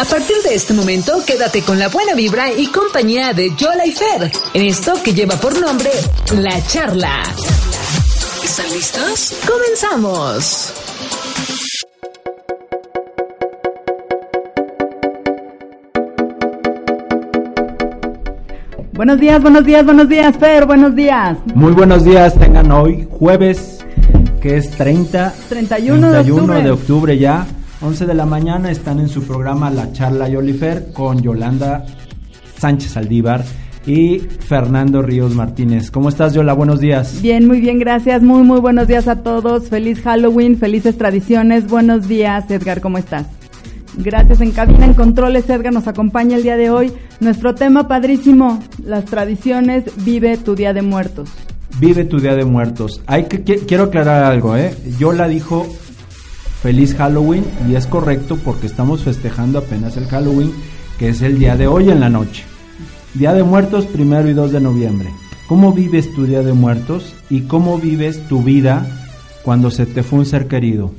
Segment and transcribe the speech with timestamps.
[0.00, 3.92] A partir de este momento, quédate con la buena vibra y compañía de Yola y
[3.92, 5.90] Fer en esto que lleva por nombre
[6.38, 7.22] La Charla.
[8.42, 9.34] ¿Están listos?
[9.46, 10.72] ¡Comenzamos!
[18.92, 21.36] Buenos días, buenos días, buenos días, Fer, buenos días.
[21.54, 23.84] Muy buenos días, tengan hoy jueves,
[24.40, 26.62] que es 30, 31, de octubre.
[26.62, 27.46] de octubre ya,
[27.82, 31.86] 11 de la mañana, están en su programa La Charla Yolifer con Yolanda
[32.58, 33.42] Sánchez Aldívar
[33.86, 35.90] y Fernando Ríos Martínez.
[35.90, 36.52] ¿Cómo estás, Yola?
[36.52, 37.22] Buenos días.
[37.22, 38.22] Bien, muy bien, gracias.
[38.22, 39.70] Muy, muy buenos días a todos.
[39.70, 41.68] Feliz Halloween, felices tradiciones.
[41.68, 43.26] Buenos días, Edgar, ¿cómo estás?
[43.96, 46.92] Gracias en cabina, en controles, Edgar nos acompaña el día de hoy.
[47.18, 51.30] Nuestro tema padrísimo, las tradiciones, vive tu Día de Muertos.
[51.78, 53.02] Vive tu Día de Muertos.
[53.06, 54.74] Hay que, quiero aclarar algo, ¿eh?
[54.98, 55.66] Yola dijo
[56.62, 60.52] feliz Halloween y es correcto porque estamos festejando apenas el Halloween,
[60.98, 62.44] que es el día de hoy en la noche.
[63.14, 65.08] Día de Muertos, primero y 2 de noviembre.
[65.48, 68.86] ¿Cómo vives tu Día de Muertos y cómo vives tu vida
[69.42, 70.92] cuando se te fue un ser querido?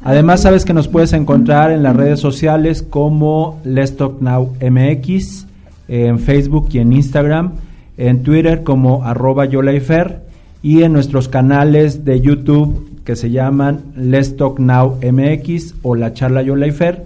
[0.09, 5.49] Además, sabes que nos puedes encontrar en las redes sociales como Let's Talk Now MX,
[5.89, 7.55] en Facebook y en Instagram,
[7.97, 10.21] en Twitter como arroba Yolayfer
[10.63, 16.13] y en nuestros canales de YouTube que se llaman Let's Talk Now MX o La
[16.13, 17.05] Charla Yolayfer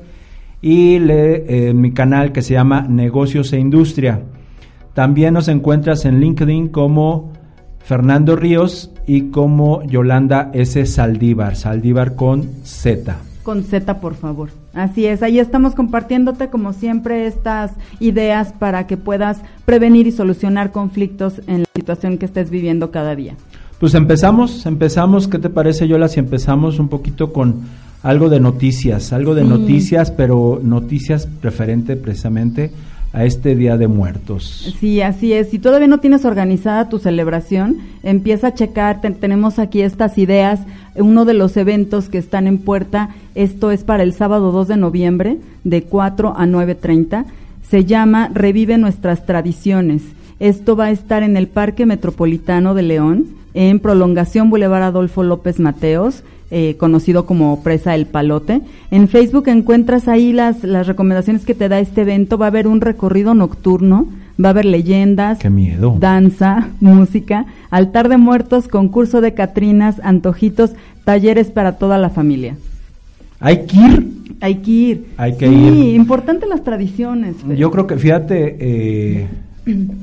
[0.61, 4.21] y le, mi canal que se llama Negocios e Industria.
[4.93, 7.33] También nos encuentras en LinkedIn como
[7.79, 10.87] Fernando Ríos y como Yolanda S.
[10.87, 13.17] Saldívar, Saldívar con Z.
[13.43, 14.51] Con Z, por favor.
[14.73, 20.71] Así es, ahí estamos compartiéndote como siempre estas ideas para que puedas prevenir y solucionar
[20.71, 23.35] conflictos en la situación que estés viviendo cada día.
[23.81, 27.63] Pues empezamos, empezamos, ¿qué te parece Yola si empezamos un poquito con
[28.05, 32.71] algo de noticias, algo de noticias, pero noticias preferente precisamente
[33.13, 34.75] a este Día de Muertos.
[34.79, 35.51] Sí, así es.
[35.51, 39.01] Si todavía no tienes organizada tu celebración, empieza a checar.
[39.01, 40.61] tenemos aquí estas ideas.
[40.95, 44.77] Uno de los eventos que están en puerta, esto es para el sábado 2 de
[44.77, 47.25] noviembre, de 4 a 9.30.
[47.69, 50.03] Se llama Revive nuestras tradiciones.
[50.39, 55.59] Esto va a estar en el Parque Metropolitano de León, en prolongación Boulevard Adolfo López
[55.59, 58.61] Mateos eh, conocido como Presa El Palote.
[58.91, 62.39] En Facebook encuentras ahí las, las recomendaciones que te da este evento.
[62.39, 64.07] Va a haber un recorrido nocturno,
[64.43, 65.39] va a haber leyendas,
[65.99, 70.73] danza, música, altar de muertos, concurso de Catrinas, antojitos,
[71.05, 72.57] talleres para toda la familia.
[73.41, 74.21] Hay que ir.
[74.41, 75.07] Hay que ir.
[75.17, 77.37] Hay que sí, importante las tradiciones.
[77.57, 79.29] Yo creo que, fíjate, eh,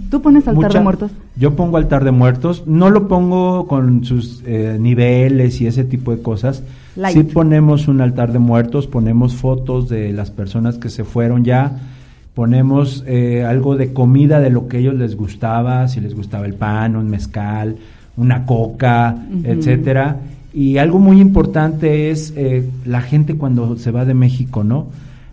[0.10, 1.12] ¿Tú pones altar de muertos?
[1.36, 2.64] Yo pongo altar de muertos.
[2.66, 6.64] No lo pongo con sus eh, niveles y ese tipo de cosas.
[7.12, 11.78] Sí ponemos un altar de muertos, ponemos fotos de las personas que se fueron ya,
[12.34, 16.48] ponemos eh, algo de comida de lo que a ellos les gustaba, si les gustaba
[16.48, 17.76] el pan, un mezcal,
[18.16, 20.18] una coca, etcétera.
[20.54, 24.88] Y algo muy importante es eh, la gente cuando se va de México, ¿no?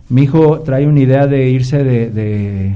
[0.07, 2.09] Mi hijo trae una idea de irse de,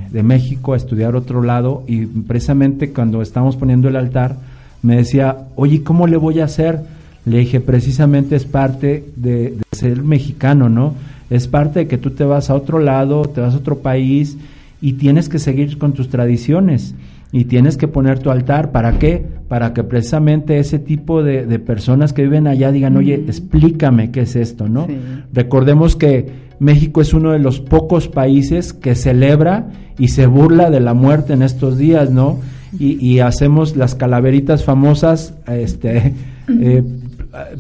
[0.10, 4.38] de, México a estudiar otro lado y precisamente cuando estábamos poniendo el altar
[4.82, 6.82] me decía, oye, ¿cómo le voy a hacer?
[7.26, 10.96] Le dije, precisamente es parte de, ser mexicano, ¿no?
[11.30, 14.38] Es parte de que tú te vas a otro lado, te vas a otro país
[14.82, 16.96] y tienes que seguir con tus tradiciones
[17.32, 18.72] y tienes que poner tu altar.
[18.72, 19.24] ¿Para qué?
[19.48, 24.36] Para que precisamente ese tipo de, personas que viven allá digan, oye, explícame qué es
[24.36, 24.88] esto, ¿no?
[25.32, 29.68] Recordemos que México es uno de los pocos países que celebra
[29.98, 32.40] y se burla de la muerte en estos días, ¿no?
[32.78, 36.14] Y, hacemos las calaveritas famosas, este,
[36.48, 36.84] eh,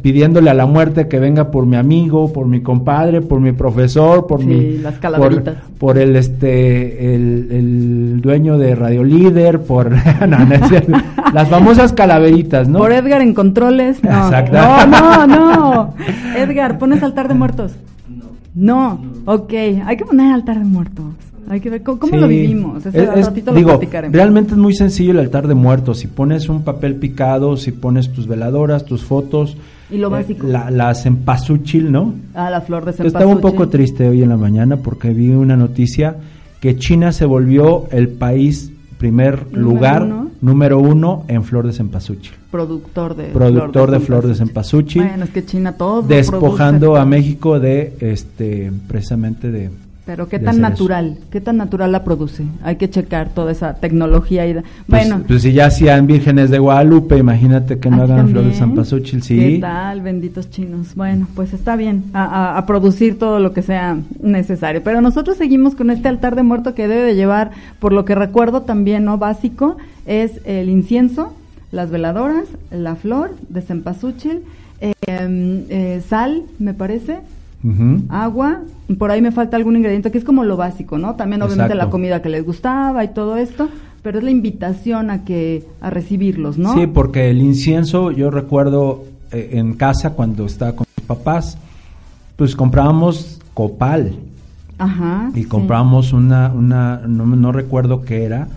[0.01, 4.27] pidiéndole a la muerte que venga por mi amigo, por mi compadre, por mi profesor,
[4.27, 5.55] por mi las calaveritas.
[5.79, 9.91] Por, el este el, dueño de Radio Líder, por
[11.33, 12.77] las famosas calaveritas, ¿no?
[12.77, 14.03] Por Edgar en controles.
[14.03, 15.93] No, no, no, no.
[16.37, 17.73] Edgar, pones altar de muertos.
[18.59, 19.01] No.
[19.25, 21.05] Ok, hay que poner altar de muertos.
[21.47, 22.83] Hay que ver cómo, lo vivimos.
[23.55, 23.79] digo,
[24.11, 25.97] realmente es muy sencillo el altar de muertos.
[25.97, 29.57] Si pones un papel picado, si pones tus veladoras, tus fotos.
[29.89, 30.45] Y lo eh, básico.
[30.45, 32.13] la, la cempasúchil, ¿no?
[32.35, 33.07] Ah, la flor de cempasúchil.
[33.07, 36.17] Estaba un poco triste hoy en la mañana porque vi una noticia
[36.59, 40.07] que China se volvió el país primer lugar
[40.41, 42.33] número uno en flor de cempasúchil.
[42.51, 45.03] Productor de productor de, flor de cempasúchil.
[45.03, 49.69] Bueno, es que China todo despojando a México de este precisamente de
[50.09, 52.43] pero qué tan natural, qué tan natural la produce.
[52.63, 55.23] Hay que checar toda esa tecnología y pues, bueno.
[55.27, 59.37] Pues si ya hacían vírgenes de Guadalupe, imagínate que no hagan flores de Zampasuchil, sí.
[59.37, 60.95] ¿Qué tal, benditos chinos?
[60.95, 64.81] Bueno, pues está bien a, producir todo lo que sea necesario.
[64.81, 68.15] Pero nosotros seguimos con este altar de muerto que debe de llevar, por lo que
[68.15, 69.19] recuerdo también, ¿no?
[69.19, 69.77] Básico,
[70.07, 71.35] es el incienso,
[71.71, 74.41] las veladoras, la flor de cempasúchil,
[74.81, 77.19] eh, eh, sal, me parece,
[78.09, 78.61] agua,
[78.97, 81.15] por ahí me falta algún ingrediente que es como lo básico, ¿no?
[81.15, 83.69] También obviamente la comida que les gustaba y todo esto,
[84.01, 86.73] pero es la invitación a que a recibirlos, ¿no?
[86.73, 91.57] Sí, porque el incienso, yo recuerdo eh, en casa cuando estaba con mis papás,
[92.35, 94.15] pues comprábamos copal.
[94.77, 95.29] Ajá.
[95.35, 98.47] Y comprábamos una, una no, no recuerdo qué era,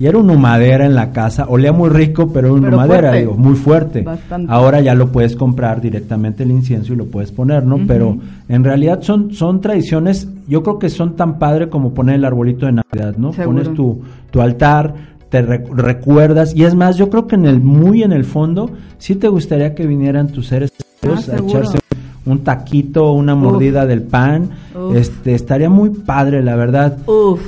[0.00, 3.34] y era una madera en la casa, olía muy rico, pero era una madera, digo,
[3.34, 4.04] muy fuerte.
[4.46, 7.80] Ahora ya lo puedes comprar directamente el incienso y lo puedes poner, ¿no?
[7.86, 8.16] Pero
[8.48, 12.66] en realidad son, son tradiciones, yo creo que son tan padre como poner el arbolito
[12.66, 13.32] de Navidad, ¿no?
[13.32, 14.94] Pones tu, tu altar,
[15.30, 19.16] te recuerdas, y es más, yo creo que en el, muy en el fondo, sí
[19.16, 20.72] te gustaría que vinieran tus seres
[21.02, 21.78] ah, a echarse
[22.24, 24.50] un taquito, una mordida del pan,
[24.94, 26.98] este, estaría muy padre, la verdad.
[27.06, 27.40] Uf.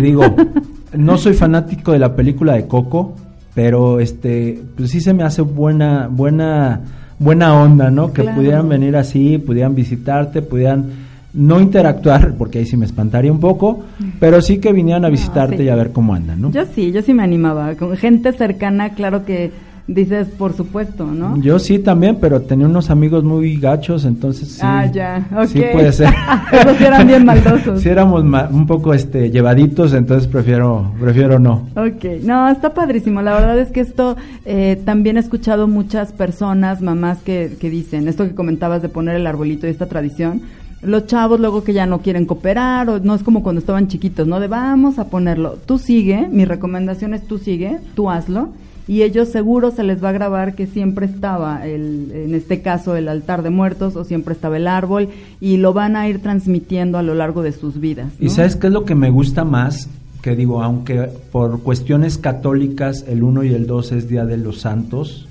[0.00, 0.22] Digo,
[0.94, 3.14] no soy fanático de la película de Coco,
[3.54, 6.80] pero este, pues sí se me hace buena, buena,
[7.18, 8.12] buena onda, ¿no?
[8.12, 10.86] Que pudieran venir así, pudieran visitarte, pudieran
[11.34, 13.84] no interactuar, porque ahí sí me espantaría un poco,
[14.20, 16.50] pero sí que vinieran a visitarte y a ver cómo andan, ¿no?
[16.50, 17.74] Yo sí, yo sí me animaba.
[17.74, 19.50] Con gente cercana, claro que
[19.88, 21.36] Dices, por supuesto, ¿no?
[21.38, 24.60] Yo sí también, pero tenía unos amigos muy gachos, entonces sí.
[24.62, 25.46] Ah, ya, ok.
[25.46, 26.08] Sí puede ser.
[26.52, 27.80] Esos eran bien maldosos.
[27.80, 31.68] sí éramos un poco este llevaditos, entonces prefiero prefiero no.
[31.74, 33.22] Ok, no, está padrísimo.
[33.22, 38.06] La verdad es que esto eh, también he escuchado muchas personas, mamás que, que dicen,
[38.06, 40.42] esto que comentabas de poner el arbolito y esta tradición,
[40.82, 44.28] los chavos luego que ya no quieren cooperar o no es como cuando estaban chiquitos,
[44.28, 44.38] ¿no?
[44.38, 45.58] De vamos a ponerlo.
[45.66, 48.50] Tú sigue, mi recomendación es tú sigue, tú hazlo
[48.88, 52.96] y ellos seguro se les va a grabar que siempre estaba el, en este caso
[52.96, 55.08] el altar de muertos o siempre estaba el árbol
[55.40, 58.12] y lo van a ir transmitiendo a lo largo de sus vidas.
[58.18, 59.88] ¿Y sabes qué es lo que me gusta más?
[60.20, 64.60] Que digo, aunque por cuestiones católicas el 1 y el 2 es Día de los
[64.60, 65.26] Santos,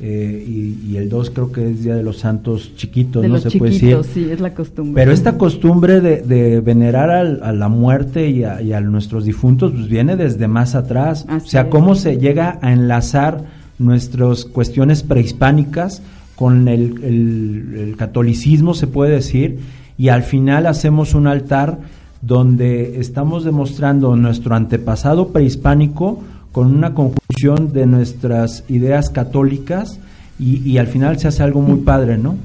[0.00, 3.72] eh, y, el 2 creo que es Día de los Santos chiquitos, no se puede
[3.72, 3.98] decir.
[4.14, 4.94] Sí, es la costumbre.
[4.94, 10.46] Pero esta costumbre de, venerar a la muerte y a, nuestros difuntos pues viene desde
[10.46, 11.26] más atrás.
[11.28, 13.42] o sea, cómo se llega a enlazar
[13.78, 16.02] nuestras cuestiones prehispánicas
[16.36, 19.58] con el, el catolicismo, se puede decir,
[19.96, 21.78] y al final hacemos un altar
[22.22, 26.20] donde estamos demostrando nuestro antepasado prehispánico
[26.52, 30.00] con una conjunción de nuestras ideas católicas
[30.40, 32.36] y, al final se hace algo muy padre, ¿no?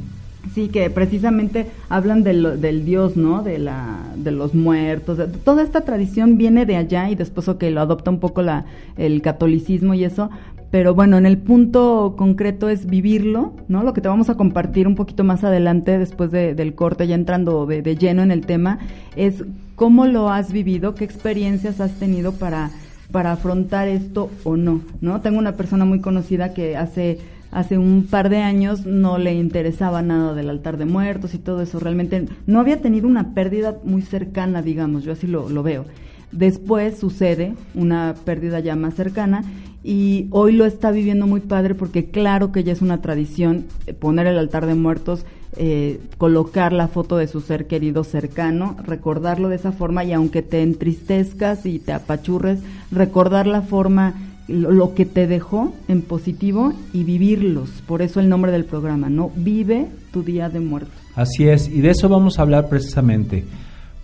[0.53, 3.41] Sí, que precisamente hablan del, del Dios, ¿no?
[3.41, 5.19] De, la, de los muertos.
[5.43, 8.65] toda esta tradición viene de allá y después, que lo adopta un poco la,
[8.97, 10.29] el catolicismo y eso.
[10.69, 13.83] Pero bueno, en el punto concreto es vivirlo, ¿no?
[13.83, 17.65] Lo que te vamos a compartir un poquito más adelante, después del corte, ya entrando
[17.65, 18.79] de, de lleno en el tema,
[19.15, 19.43] es
[19.75, 22.71] cómo lo has vivido, qué experiencias has tenido para
[23.13, 25.21] para afrontar esto o no, ¿no?
[25.21, 27.19] Tengo una persona muy conocida que hace
[27.51, 31.61] hace un par de años no le interesaba nada del altar de muertos y todo
[31.61, 35.85] eso, realmente no había tenido una pérdida muy cercana, digamos, yo así lo, lo veo.
[36.31, 39.43] Después sucede una pérdida ya más cercana
[39.83, 43.93] y hoy lo está viviendo muy padre porque claro que ya es una tradición eh,
[43.93, 45.23] poner el altar de muertos,
[45.57, 50.41] eh, colocar la foto de su ser querido cercano, recordarlo de esa forma y aunque
[50.41, 52.59] te entristezcas y te apachurres,
[52.91, 54.15] recordar la forma,
[54.47, 57.69] lo, que te dejó en positivo y vivirlos.
[57.85, 59.31] Por eso el nombre del programa, ¿no?
[59.35, 60.93] Vive tu día de muertos.
[61.15, 63.45] Así es, y de eso vamos a hablar precisamente,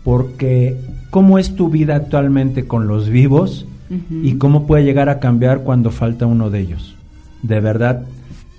[0.03, 0.77] porque
[1.09, 3.65] cómo es tu vida actualmente con los vivos
[4.11, 6.95] y cómo puede llegar a cambiar cuando falta uno de ellos.
[7.41, 8.05] De verdad,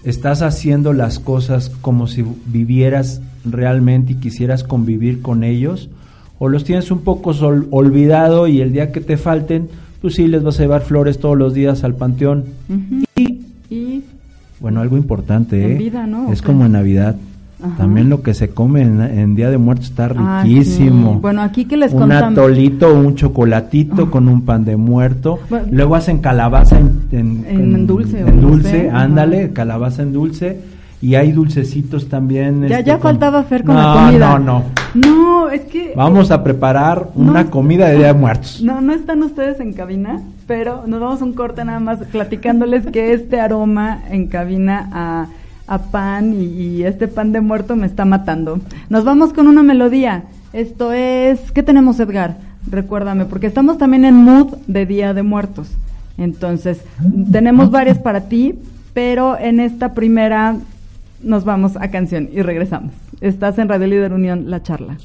[0.05, 5.89] estás haciendo las cosas como si vivieras realmente y quisieras convivir con ellos,
[6.39, 7.31] o los tienes un poco
[7.71, 9.69] olvidado y el día que te falten,
[10.01, 12.45] pues sí les vas a llevar flores todos los días al panteón.
[13.17, 14.03] y,
[14.59, 15.93] bueno, algo importante, ¿eh?
[16.31, 17.17] es como en Navidad.
[17.77, 21.21] También lo que se come en, Día de Muertos está ah, riquísimo.
[21.21, 25.39] Bueno, aquí que les Un atolito, un chocolatito con un pan de muerto.
[25.71, 28.21] Luego hacen calabaza en, dulce.
[28.21, 30.59] En dulce, ándale, calabaza en dulce
[31.03, 32.69] y hay dulcecitos también.
[32.69, 34.39] Ya, este, ya faltaba Fer con la comida.
[34.39, 34.65] No, no,
[34.95, 35.51] no.
[35.51, 35.95] es que...
[35.97, 38.61] Vamos a preparar una comida de Día de Muertos.
[38.63, 42.87] No, no están ustedes en cabina, pero nos vamos a un corte nada más platicándoles
[42.87, 45.27] que este aroma en cabina a,
[45.71, 48.59] a pan y, este pan de muerto me está matando.
[48.91, 50.25] Nos vamos con una melodía.
[50.53, 51.53] Esto es...
[51.53, 52.39] ¿Qué tenemos, Edgar?
[52.69, 55.69] Recuérdame, porque estamos también en mood de Día de Muertos.
[56.19, 56.83] Entonces,
[57.31, 58.59] tenemos varias para ti,
[58.95, 60.57] pero en esta primera
[61.23, 62.93] nos vamos a canción y regresamos.
[63.21, 64.99] Estás en Radio Líder Unión, la charla.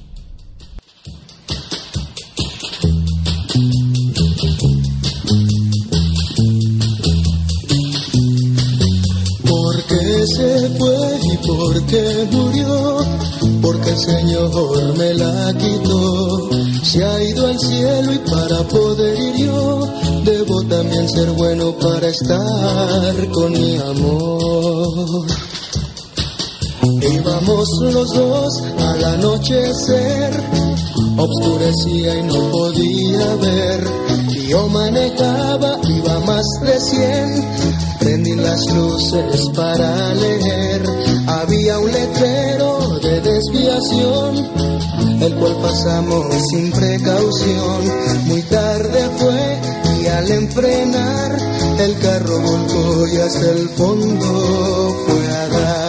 [10.36, 12.98] Se fue y porque murió,
[13.62, 16.50] porque el Señor me la quitó.
[16.84, 19.88] Se ha ido al cielo y para poder ir yo,
[20.24, 25.25] debo también ser bueno para estar con mi amor.
[27.01, 30.32] Íbamos los dos al anochecer,
[31.18, 34.06] obscurecía y no podía ver.
[34.48, 37.75] Yo manejaba, iba más de cien,
[38.06, 40.84] prendí las luces para leer.
[41.26, 44.36] Había un letrero de desviación,
[45.22, 47.82] el cual pasamos sin precaución.
[48.26, 51.38] Muy tarde fue y al enfrenar,
[51.80, 55.85] el carro volcó y hasta el fondo fue a dar.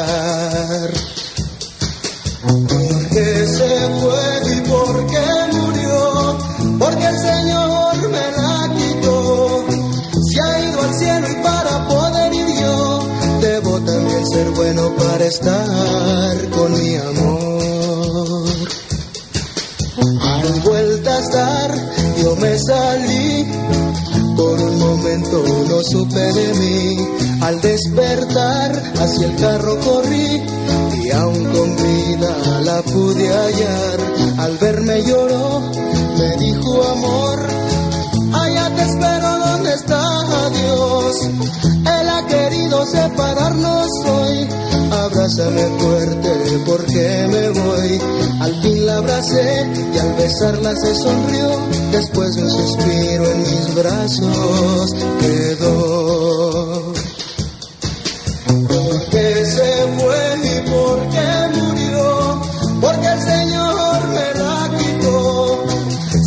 [15.27, 18.49] Estar con mi amor.
[20.23, 21.75] Al vuelta a estar,
[22.23, 23.47] yo me salí,
[24.37, 27.09] por un momento no supe de mí.
[27.43, 30.43] Al despertar, hacia el carro corrí
[31.03, 33.99] y aún con vida la pude hallar.
[34.39, 35.61] Al verme lloró,
[36.19, 37.39] me dijo amor,
[38.33, 41.17] allá te espero donde está Dios.
[41.65, 43.87] Él ha querido separarnos
[45.27, 46.31] abrázame fuerte
[46.65, 48.01] porque me voy.
[48.41, 51.51] Al fin la abracé y al besarla se sonrió,
[51.91, 56.93] después de un suspiro en mis brazos quedó.
[58.69, 61.27] Porque se fue y porque
[61.61, 62.41] murió,
[62.81, 65.65] porque el Señor me la quitó.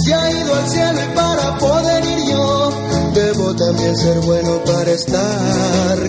[0.03, 2.71] Se ha ido al cielo y para poder ir yo,
[3.13, 6.08] debo también ser bueno para estar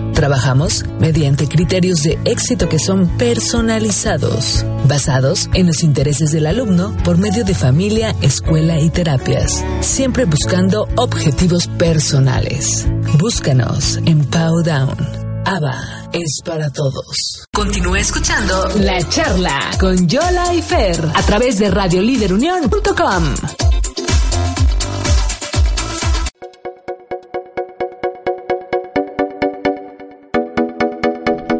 [0.21, 7.17] Trabajamos mediante criterios de éxito que son personalizados, basados en los intereses del alumno por
[7.17, 12.85] medio de familia, escuela y terapias, siempre buscando objetivos personales.
[13.17, 14.95] Búscanos en Powdown.
[15.43, 17.47] ABA es para todos.
[17.51, 23.70] Continúa escuchando La Charla con Yola y Fer a través de radioliderunión.com.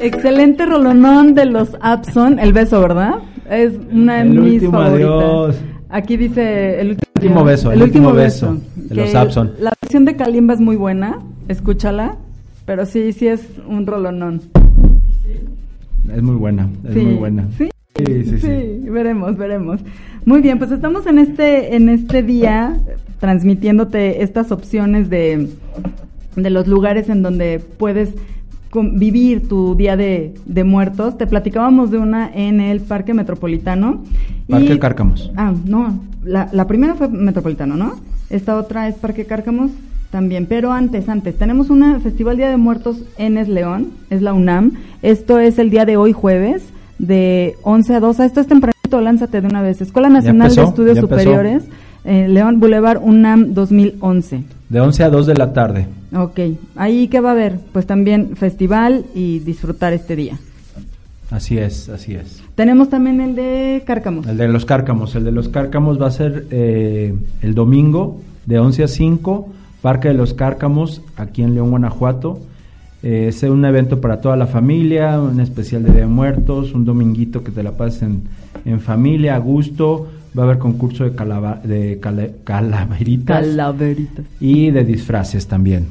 [0.01, 3.20] Excelente rolonón de los Abson, el beso, ¿verdad?
[3.50, 5.62] Es una de mis favoritas.
[5.89, 9.51] Aquí dice el último, beso, el, último, beso, de los Abson.
[9.60, 12.15] La versión de Kalimba es muy buena, escúchala,
[12.65, 14.41] pero sí, sí es un rolonón.
[16.12, 17.48] Es muy buena, es muy buena.
[17.58, 17.70] ¿Sí?
[17.98, 18.89] Sí, sí, sí.
[18.89, 19.81] veremos, veremos.
[20.25, 22.75] Muy bien, pues estamos en este, en este día
[23.20, 25.50] transmitiéndote estas opciones de,
[26.36, 28.15] de los lugares en donde puedes
[28.93, 30.33] vivir tu día de,
[30.65, 31.17] muertos.
[31.17, 34.03] Te platicábamos de una en el Parque Metropolitano.
[34.49, 35.31] Parque Cárcamos.
[35.35, 37.95] Ah, no, la, la primera fue Metropolitano, ¿no?
[38.29, 39.71] Esta otra es Parque Cárcamos
[40.11, 40.45] también.
[40.45, 44.73] Pero antes, antes, tenemos un Festival Día de Muertos en Es León, es la UNAM.
[45.01, 46.63] Esto es el día de hoy jueves,
[46.99, 48.25] de 11 a 12.
[48.25, 49.81] Esto es tempranito, lánzate de una vez.
[49.81, 51.63] Escuela Nacional de Estudios Superiores,
[52.03, 54.43] eh, León Boulevard UNAM 2011.
[54.71, 55.87] De 11 a 2 de la tarde.
[56.15, 56.39] Ok,
[56.75, 57.59] ahí qué va a haber?
[57.73, 60.39] Pues también festival y disfrutar este día.
[61.29, 62.41] Así es, así es.
[62.55, 64.27] Tenemos también el de Cárcamos.
[64.27, 65.13] El de los Cárcamos.
[65.15, 69.49] El de los Cárcamos va a ser eh, el domingo de 11 a 5
[69.81, 72.39] Parque de los Cárcamos, aquí en León, Guanajuato.
[73.01, 76.85] Eh, es un evento para toda la familia, un especial de Día de Muertos, un
[76.85, 78.03] dominguito que te la pases
[78.65, 80.07] en, familia, a gusto.
[80.38, 81.11] Va a haber concurso de,
[81.63, 82.00] de
[82.43, 85.88] calaveritas, calaveritas, y de disfraces también.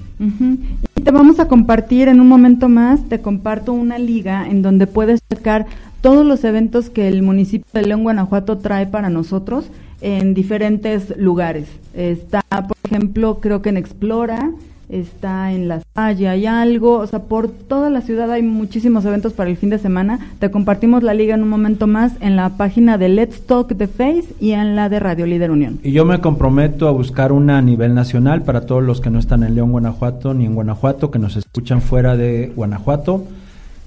[0.96, 4.86] Y te vamos a compartir en un momento más, te comparto una liga en donde
[4.86, 5.66] puedes checar
[6.00, 9.66] todos los eventos que el municipio de León, Guanajuato trae para nosotros
[10.00, 11.68] en diferentes lugares.
[11.94, 14.50] Está, por ejemplo, creo que en Explora,
[14.90, 19.32] está en La Salle, hay algo, o sea, por toda la ciudad hay muchísimos eventos
[19.32, 20.18] para el fin de semana.
[20.38, 23.86] Te compartimos la liga en un momento más en la página de Let's Talk the
[23.86, 25.78] Face y en la de Radio Líder Unión.
[25.82, 29.18] Y yo me comprometo a buscar una a nivel nacional para todos los que no
[29.18, 33.24] están en León, Guanajuato, ni en Guanajuato, que nos escuchan fuera de Guanajuato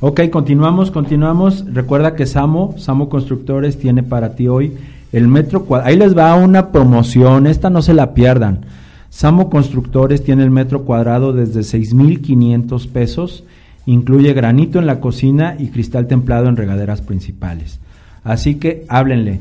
[0.00, 1.64] Ok, continuamos, continuamos.
[1.72, 4.72] Recuerda que Samo, Samo Constructores tiene para ti hoy
[5.12, 5.88] el metro cuadrado.
[5.88, 8.66] Ahí les va una promoción, esta no se la pierdan.
[9.08, 13.44] Samo Constructores tiene el metro cuadrado desde 6.500 pesos.
[13.86, 17.78] Incluye granito en la cocina y cristal templado en regaderas principales.
[18.24, 19.38] Así que háblenle.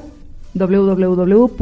[0.55, 1.55] www.samo.mx.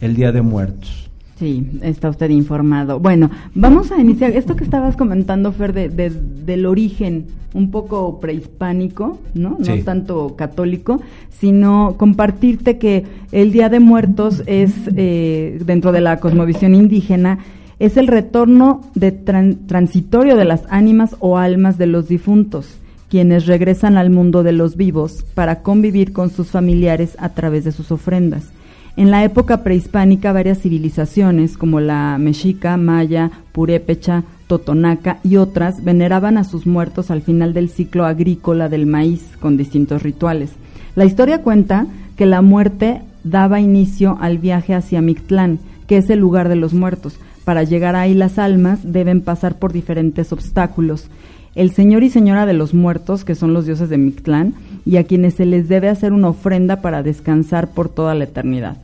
[0.00, 1.09] el Día de Muertos.
[1.40, 3.00] Sí, está usted informado.
[3.00, 9.18] Bueno, vamos a iniciar esto que estabas comentando, Fer, de, del origen un poco prehispánico,
[9.32, 9.56] ¿no?
[9.58, 11.00] No tanto católico,
[11.30, 17.38] sino compartirte que el Día de Muertos es, eh, dentro de la cosmovisión indígena,
[17.78, 22.76] es el retorno de transitorio de las ánimas o almas de los difuntos,
[23.08, 27.72] quienes regresan al mundo de los vivos para convivir con sus familiares a través de
[27.72, 28.52] sus ofrendas.
[29.00, 36.36] En la época prehispánica, varias civilizaciones como la mexica, maya, purépecha, totonaca y otras veneraban
[36.36, 40.50] a sus muertos al final del ciclo agrícola del maíz con distintos rituales.
[40.96, 46.18] La historia cuenta que la muerte daba inicio al viaje hacia Mictlán, que es el
[46.18, 47.18] lugar de los muertos.
[47.46, 51.08] Para llegar ahí las almas deben pasar por diferentes obstáculos.
[51.54, 55.04] el señor y señora de los muertos, que son los dioses de Mictlán, y a
[55.04, 58.76] quienes se les debe hacer una ofrenda para descansar por toda la eternidad.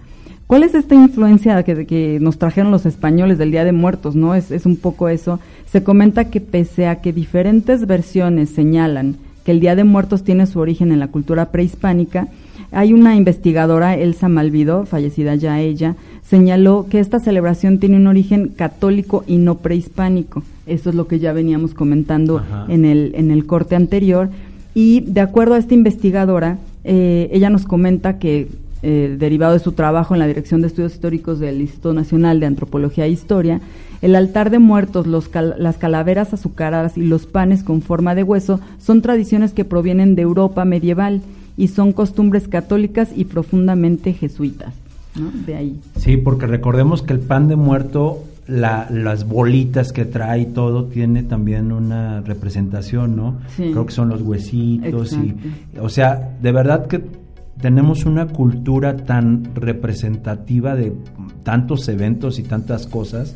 [0.46, 4.14] ¿Cuál es esta influencia que, que nos trajeron los españoles del Día de Muertos?
[4.14, 4.34] ¿no?
[4.34, 5.40] Es, es un poco eso.
[5.66, 10.46] Se comenta que pese a que diferentes versiones señalan que el Día de Muertos tiene
[10.46, 12.28] su origen en la cultura prehispánica,
[12.72, 18.48] hay una investigadora, Elsa Malvido, fallecida ya ella, señaló que esta celebración tiene un origen
[18.48, 20.42] católico y no prehispánico.
[20.66, 24.30] Eso es lo que ya veníamos comentando en el, en el corte anterior.
[24.74, 28.48] Y de acuerdo a esta investigadora, eh, ella nos comenta que,
[28.82, 32.46] eh, derivado de su trabajo en la Dirección de Estudios Históricos del Instituto Nacional de
[32.46, 33.60] Antropología e Historia,
[34.02, 38.60] el altar de muertos, los las calaveras azucaradas y los panes con forma de hueso
[38.78, 41.22] son tradiciones que provienen de Europa medieval
[41.56, 44.74] y son costumbres católicas y profundamente jesuitas.
[45.46, 45.80] De ahí.
[45.96, 51.22] Sí, porque recordemos que el pan de muerto, las bolitas que trae y todo, tiene
[51.22, 53.38] también una representación, ¿no?
[53.56, 55.34] Creo que son los huesitos y,
[55.80, 57.00] o sea, de verdad que
[57.60, 60.92] tenemos una cultura tan representativa de
[61.42, 63.34] tantos eventos y tantas cosas.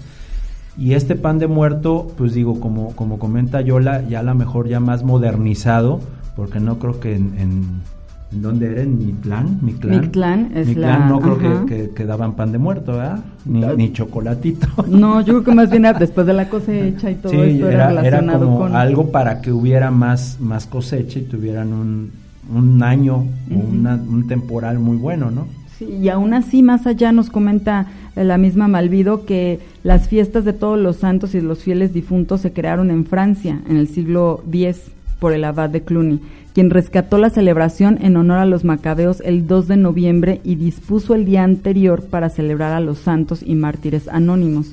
[0.79, 4.69] Y este pan de muerto, pues digo, como, como comenta Yola, ya a lo mejor
[4.69, 6.01] ya más modernizado,
[6.37, 7.83] porque no creo que en
[8.31, 8.83] ¿Dónde era?
[8.83, 9.59] ¿En Mictlán?
[9.61, 13.19] Mictlán, es Mictlán no creo que, que, daban pan de muerto, ¿verdad?
[13.45, 14.69] Ni, ni chocolatito.
[14.89, 18.45] No, yo creo que más bien después de la cosecha y todo esto era, relacionado
[18.45, 18.77] como con...
[18.77, 22.13] algo para que hubiera más, más cosecha y tuvieran un,
[22.53, 25.47] un año un temporal muy bueno, ¿no?
[25.79, 30.53] Sí, y aún así, más allá nos comenta la misma Malvido que las fiestas de
[30.53, 34.91] todos los santos y los fieles difuntos se crearon en Francia en el siglo X
[35.21, 36.21] por el abad de Cluny
[36.53, 41.15] quien rescató la celebración en honor a los macabeos el 2 de noviembre y dispuso
[41.15, 44.73] el día anterior para celebrar a los santos y mártires anónimos.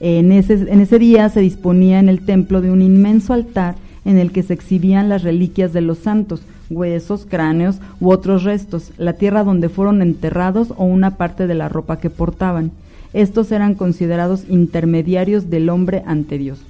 [0.00, 4.18] En ese, en ese día se disponía en el templo de un inmenso altar en
[4.18, 6.42] el que se exhibían las reliquias de los santos,
[6.76, 11.68] huesos, cráneos u otros restos, la tierra donde fueron enterrados o una parte de la
[11.68, 12.72] ropa que portaban.
[13.12, 16.60] Estos eran considerados intermediarios del hombre ante Dios.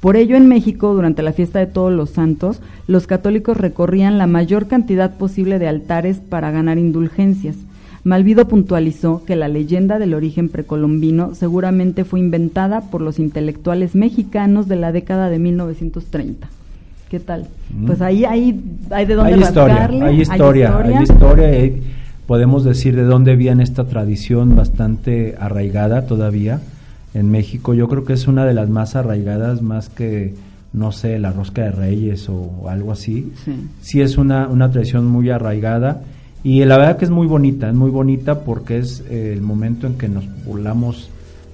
[0.00, 4.28] Por ello, en México, durante la fiesta de todos los santos, los católicos recorrían la
[4.28, 7.56] mayor cantidad posible de altares para ganar indulgencias.
[8.04, 14.68] Malvido puntualizó que la leyenda del origen precolombino seguramente fue inventada por los intelectuales mexicanos
[14.68, 16.48] de la década de 1930.
[17.08, 17.46] ¿Qué tal?
[17.72, 17.86] Mm.
[17.86, 21.72] Pues ahí hay, hay de dónde hay historia, hay historia, hay historia,
[22.26, 26.60] podemos decir de dónde viene esta tradición bastante arraigada todavía
[27.14, 27.72] en México.
[27.72, 30.34] Yo creo que es una de las más arraigadas, más que,
[30.74, 33.32] no sé, la rosca de reyes o, algo así.
[33.80, 36.02] Sí, es una, una tradición muy arraigada
[36.44, 39.86] y la verdad que es muy bonita, es muy bonita porque es eh, el momento
[39.86, 41.10] en que nos burlamos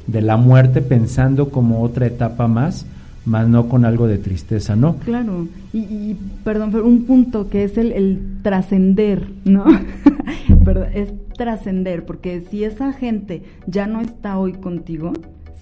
[0.06, 2.86] de la muerte pensando como otra etapa más,
[3.26, 4.96] más no con algo de tristeza, ¿no?
[4.96, 9.64] Claro, y, y perdón, un punto que es el, el trascender, ¿no?
[10.94, 15.12] es trascender, porque si esa gente ya no está hoy contigo,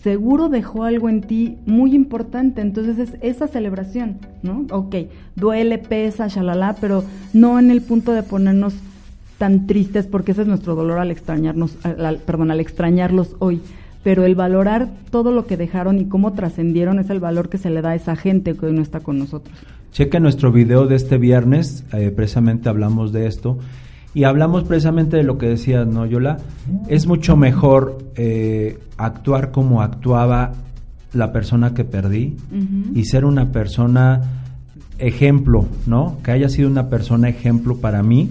[0.03, 2.61] seguro dejó algo en ti muy importante.
[2.61, 4.67] Entonces es esa celebración, ¿no?
[4.71, 4.97] Ok,
[5.37, 8.75] duele, pesa, shalala, pero no en el punto de ponernos
[9.39, 11.77] tan tristes porque ese es nuestro dolor al extrañarnos,
[12.27, 13.61] perdón, al extrañarlos hoy.
[14.03, 17.71] Pero el valorar todo lo que dejaron y cómo trascendieron es el valor que se
[17.71, 19.57] le da a esa gente que hoy no está con nosotros.
[19.93, 23.59] Checa nuestro video de este viernes, eh, precisamente hablamos de esto
[24.15, 26.39] y hablamos precisamente de lo que decías, ¿no, Yola?
[26.89, 30.53] Es mucho mejor eh, actuar como actuaba
[31.13, 32.37] la persona que perdí
[32.95, 34.43] y ser una persona
[34.99, 36.19] ejemplo, ¿no?
[36.23, 38.31] Que haya sido una persona ejemplo para mí.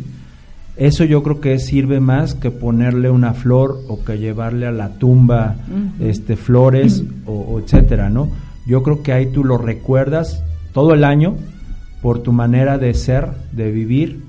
[0.82, 4.90] Eso yo creo que sirve más que ponerle una flor o que llevarle a la
[4.90, 5.58] tumba
[6.00, 8.32] este flores o, o, etcétera, ¿no?
[8.66, 11.36] Yo creo que ahí tú lo recuerdas todo el año
[12.02, 14.24] por tu manera de ser, de vivir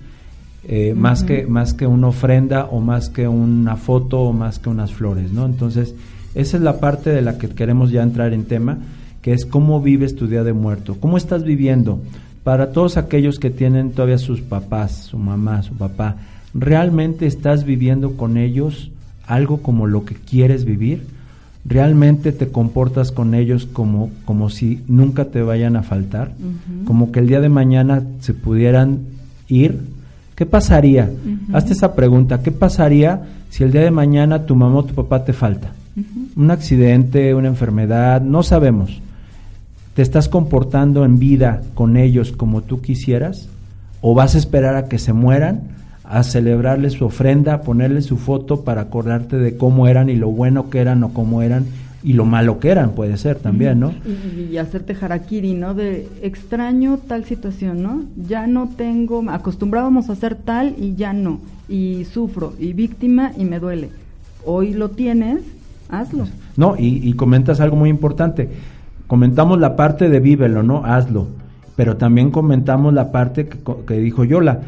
[0.69, 4.69] eh, más, que, más que una ofrenda o más que una foto o más que
[4.69, 5.47] unas flores, ¿no?
[5.47, 5.95] Entonces,
[6.35, 8.77] esa es la parte de la que queremos ya entrar en tema,
[9.23, 12.03] que es cómo vives tu día de muerto, cómo estás viviendo.
[12.45, 16.17] Para todos aquellos que tienen todavía sus papás, su mamá, su papá,
[16.55, 18.91] ¿realmente estás viviendo con ellos
[19.27, 21.07] algo como lo que quieres vivir?
[21.65, 26.33] ¿Realmente te comportas con ellos como, como si nunca te vayan a faltar?
[26.85, 29.01] Como que el día de mañana se pudieran
[29.49, 29.79] ir
[30.35, 31.11] ¿Qué pasaría?
[31.53, 32.43] Hazte esa pregunta.
[32.43, 35.71] ¿Qué pasaría si el día de mañana tu mamá o tu papá te falta?
[36.35, 39.01] Un accidente, una enfermedad, no sabemos.
[39.95, 43.49] ¿Te estás comportando en vida con ellos como tú quisieras?
[44.01, 45.61] ¿O vas a esperar a que se mueran,
[46.05, 50.31] a celebrarles su ofrenda, a ponerles su foto para acordarte de cómo eran y lo
[50.31, 51.67] bueno que eran o cómo eran
[52.05, 53.93] y lo malo que eran, puede ser también, ¿no?
[54.51, 55.75] Y, hacerte harakiri, ¿no?
[55.75, 58.05] De extraño tal situación, ¿no?
[58.17, 63.45] Ya no tengo, acostumbrábamos a hacer tal y ya no, y sufro, y víctima y
[63.45, 63.91] me duele.
[64.45, 65.43] Hoy lo tienes,
[65.88, 66.27] hazlo.
[66.57, 68.49] No, y, y comentas algo muy importante.
[69.07, 70.85] Comentamos la parte de vívelo, ¿no?
[70.85, 71.29] Hazlo.
[71.77, 74.61] Pero también comentamos la parte que, que dijo Yola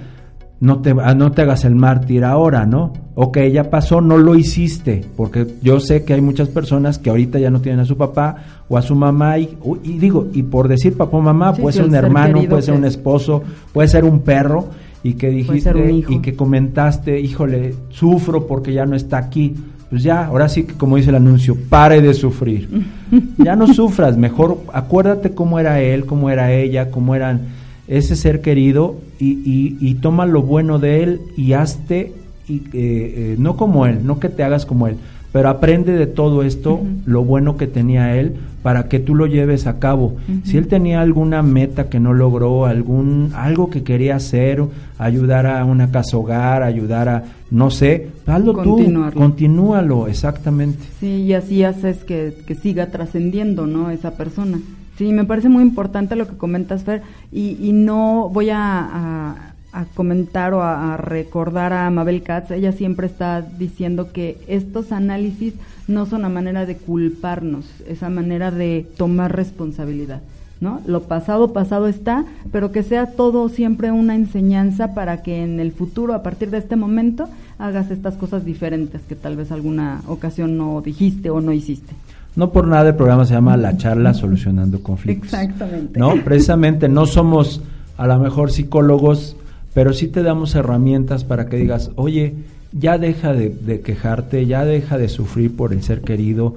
[0.65, 2.93] no te, ah, no te hagas el mártir ahora, ¿no?
[3.15, 7.39] Ok, ya pasó, no lo hiciste, porque yo sé que hay muchas personas que ahorita
[7.39, 8.37] ya no tienen a su papá
[8.69, 11.95] o a su mamá, y, digo, y por decir papá o mamá, puede ser un
[11.95, 14.69] hermano, puede ser un esposo, puede ser un perro,
[15.03, 19.55] y que dijiste y que comentaste, híjole, sufro porque ya no está aquí.
[19.91, 22.69] Pues ya, ahora sí que como dice el anuncio, pare de sufrir.
[23.39, 27.43] ya no sufras, mejor acuérdate cómo era él, cómo era ella, cómo eran
[27.89, 32.13] ese ser querido y, y, toma lo bueno de él y hazte,
[32.49, 34.97] y, eh, eh, no como él, no que te hagas como él,
[35.33, 39.67] pero aprende de todo esto, lo bueno que tenía él, para que tú lo lleves
[39.67, 40.17] a cabo.
[40.45, 44.63] Si él tenía alguna meta que no logró, algún algo que quería hacer,
[44.97, 48.81] ayudar a una casa hogar, ayudar a, no sé, hazlo tú,
[49.15, 50.79] continúalo, exactamente.
[51.01, 53.91] Sí, y así haces que, que siga trascendiendo, ¿no?
[53.91, 54.61] Esa persona.
[54.97, 57.03] Sí, me parece muy importante lo que comentas, Fer,
[57.33, 59.53] y, no voy a,
[59.95, 65.55] comentar o a, recordar a Mabel Katz, ella siempre está diciendo que estos análisis
[65.89, 70.23] no son a manera de culparnos, es a manera de tomar responsabilidad.
[70.61, 70.81] ¿No?
[70.87, 75.73] Lo pasado, pasado está, pero que sea todo siempre una enseñanza para que en el
[75.73, 77.29] futuro, a partir de este momento,
[77.59, 81.93] hagas estas cosas diferentes que tal vez alguna ocasión no dijiste o no hiciste.
[82.37, 85.33] No por nada el programa se llama La charla solucionando conflictos.
[85.33, 85.99] Exactamente.
[85.99, 87.63] No, precisamente no somos
[87.97, 89.37] a lo mejor psicólogos,
[89.73, 92.35] pero sí te damos herramientas para que digas, oye,
[92.73, 96.57] ya deja de, quejarte, ya deja de sufrir por el ser querido.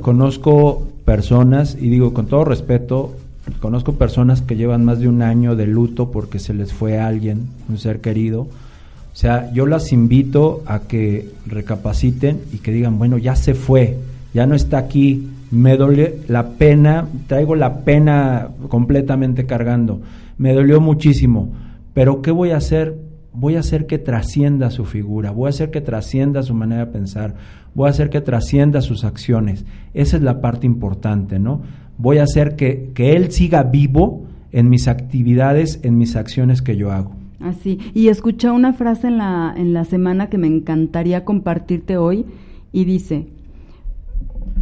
[0.00, 3.14] Conozco personas, y digo con todo respeto,
[3.60, 7.48] conozco personas que llevan más de un año de luto porque se les fue alguien,
[7.68, 8.42] un ser querido.
[8.42, 13.96] O sea, yo las invito a que recapaciten y que digan, bueno, ya se fue,
[14.34, 20.00] ya no está aquí, me duele la pena, traigo la pena completamente cargando,
[20.36, 21.50] me dolió muchísimo,
[21.94, 22.96] pero ¿qué voy a hacer?
[23.32, 26.92] Voy a hacer que trascienda su figura, voy a hacer que trascienda su manera de
[26.92, 27.34] pensar,
[27.74, 29.64] voy a hacer que trascienda sus acciones.
[29.94, 31.62] Esa es la parte importante, ¿no?
[31.98, 36.76] Voy a hacer que, que él siga vivo en mis actividades, en mis acciones que
[36.76, 37.12] yo hago.
[37.40, 42.26] Así, y escuché una frase en la, en la semana que me encantaría compartirte hoy
[42.72, 43.28] y dice,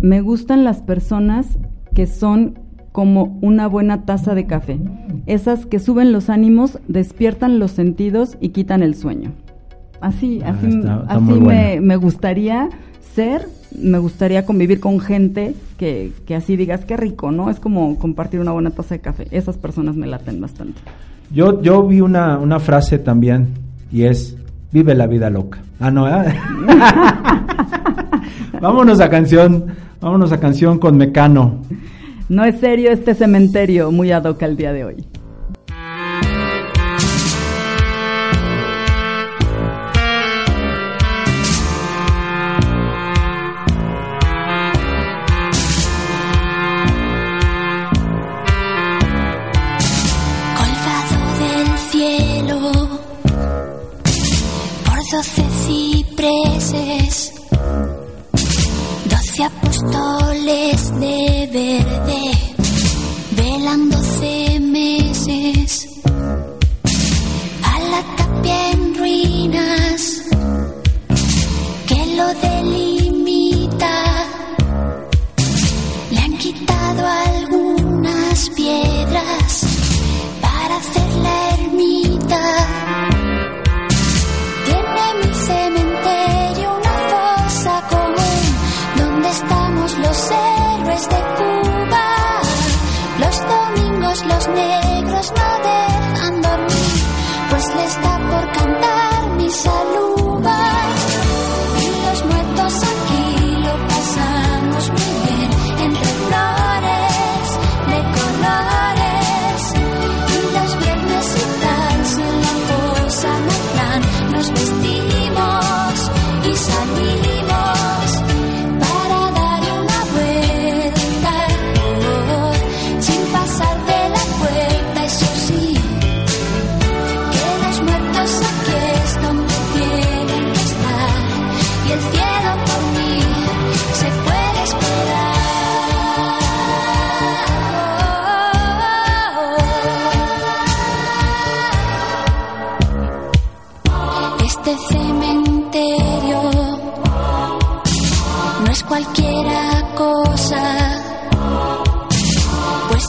[0.00, 1.58] me gustan las personas
[1.94, 2.58] que son
[2.92, 4.78] como una buena taza de café.
[5.26, 9.32] Esas que suben los ánimos, despiertan los sentidos y quitan el sueño.
[10.00, 12.68] Así, ah, así, así me, gustaría
[13.14, 17.50] ser, me gustaría convivir con gente que, que así digas, qué rico, ¿no?
[17.50, 19.26] Es como compartir una buena taza de café.
[19.30, 20.80] Esas personas me laten bastante.
[21.30, 23.48] Yo, yo vi una, una frase también
[23.92, 24.36] y es,
[24.72, 25.58] vive la vida loca.
[25.80, 26.34] Ah, no, ¿eh?
[28.60, 31.62] Vámonos a canción Vámonos a canción con Mecano.
[32.28, 35.06] No es serio este cementerio, muy ad hoc el día de hoy.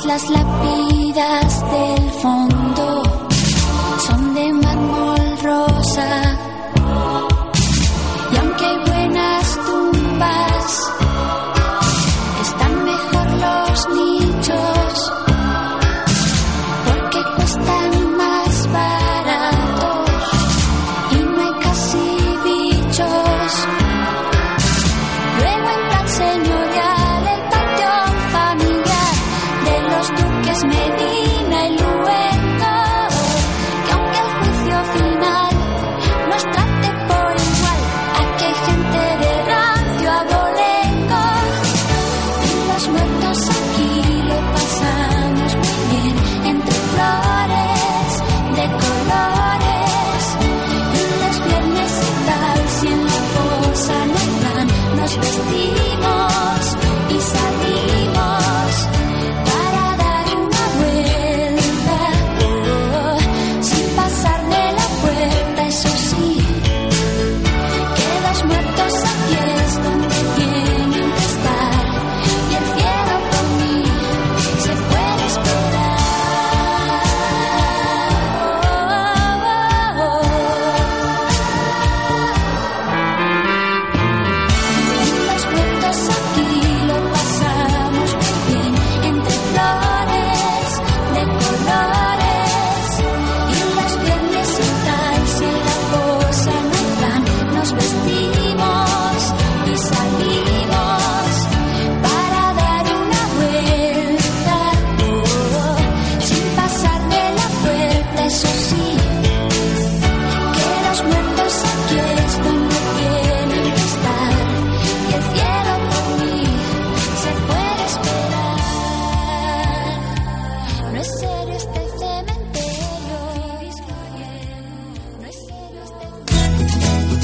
[0.08, 3.04] Las lápidas del fondo
[4.08, 6.27] son de mármol rosa.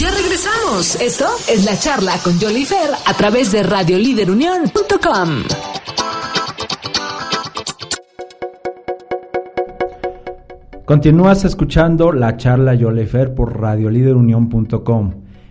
[0.00, 0.96] Ya regresamos.
[0.98, 2.66] Esto es la charla con Jolly
[3.04, 5.28] a través de radioliderunión.com.
[10.86, 15.10] Continúas escuchando la charla Fer por radioliderunión.com.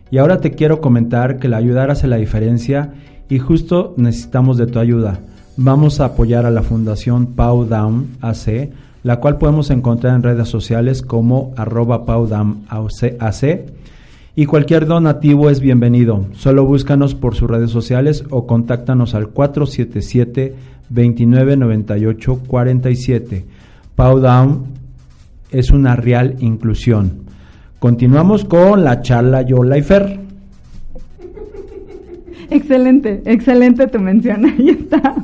[0.10, 2.94] Y ahora te quiero comentar que la ayudar hace la diferencia
[3.30, 5.20] y justo necesitamos de tu ayuda.
[5.58, 8.72] Vamos a apoyar a la Fundación Pau Down AC,
[9.04, 12.28] la cual podemos encontrar en redes sociales como arroba Pau
[12.72, 13.80] AC
[14.36, 16.26] y cualquier donativo es bienvenido.
[16.34, 20.56] Solo búscanos por sus redes sociales o contáctanos al 477
[20.90, 23.46] 2998 47.
[23.96, 24.66] Pau Down
[25.52, 27.24] es una real inclusión.
[27.80, 30.20] Continuamos con la charla Yo Lifer.
[32.50, 34.46] Excelente, excelente tu mención.
[34.58, 35.16] Ahí está.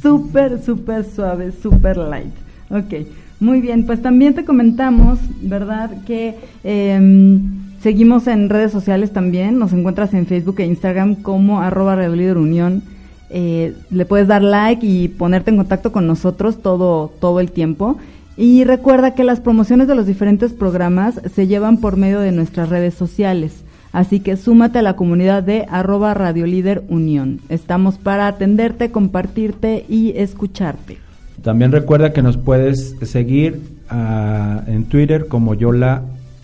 [0.00, 2.32] Súper, súper suave, súper light.
[2.70, 3.06] Ok,
[3.40, 3.84] muy bien.
[3.84, 6.02] Pues también te comentamos, ¿verdad?
[6.04, 7.40] Que eh,
[7.82, 12.84] Seguimos en redes sociales también, nos encuentras en Facebook e Instagram como arroba Unión.
[13.28, 17.98] Eh, le puedes dar like y ponerte en contacto con nosotros todo, todo el tiempo.
[18.36, 22.68] Y recuerda que las promociones de los diferentes programas se llevan por medio de nuestras
[22.68, 23.64] redes sociales.
[23.90, 27.40] Así que súmate a la comunidad de arroba Radiolíder Unión.
[27.48, 30.98] Estamos para atenderte, compartirte y escucharte.
[31.42, 36.02] También recuerda que nos puedes seguir ah, en Twitter como Yola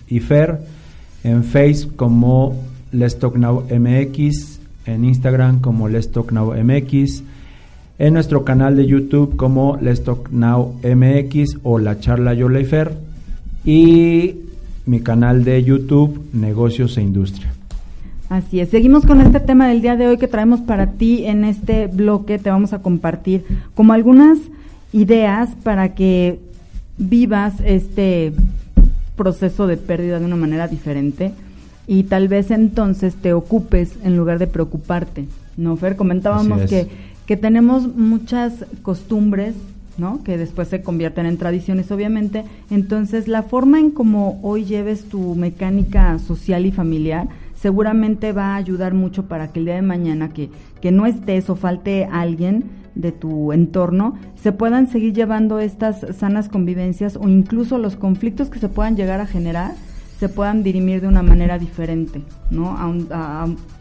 [0.09, 0.59] y Fer
[1.23, 2.55] en Facebook como
[2.91, 7.23] Let's Talk Now MX, en Instagram como Let's Talk Now MX,
[7.99, 12.93] en nuestro canal de YouTube como Let's Talk Now MX o La Charla Yoleifer
[13.65, 14.35] y
[14.85, 17.53] mi canal de YouTube Negocios e Industria.
[18.29, 21.43] Así es, seguimos con este tema del día de hoy que traemos para ti en
[21.43, 23.43] este bloque, te vamos a compartir
[23.73, 24.37] como algunas
[24.93, 26.39] ideas para que
[26.97, 28.33] vivas este
[29.19, 31.33] proceso de pérdida de una manera diferente
[31.87, 35.25] y tal vez entonces te ocupes en lugar de preocuparte.
[35.57, 35.97] ¿No, Fer?
[35.97, 36.87] Comentábamos que,
[37.25, 39.55] que tenemos muchas costumbres,
[39.97, 40.23] ¿no?
[40.23, 42.45] Que después se convierten en tradiciones, obviamente.
[42.71, 47.27] Entonces, la forma en cómo hoy lleves tu mecánica social y familiar
[47.61, 50.49] seguramente va a ayudar mucho para que el día de mañana que,
[50.79, 52.63] que no estés o falte alguien
[52.99, 58.59] de tu entorno, se puedan seguir llevando estas sanas convivencias o incluso los conflictos que
[58.59, 59.73] se puedan llegar a generar
[60.19, 62.21] se puedan dirimir de una manera diferente,
[62.51, 62.75] ¿no?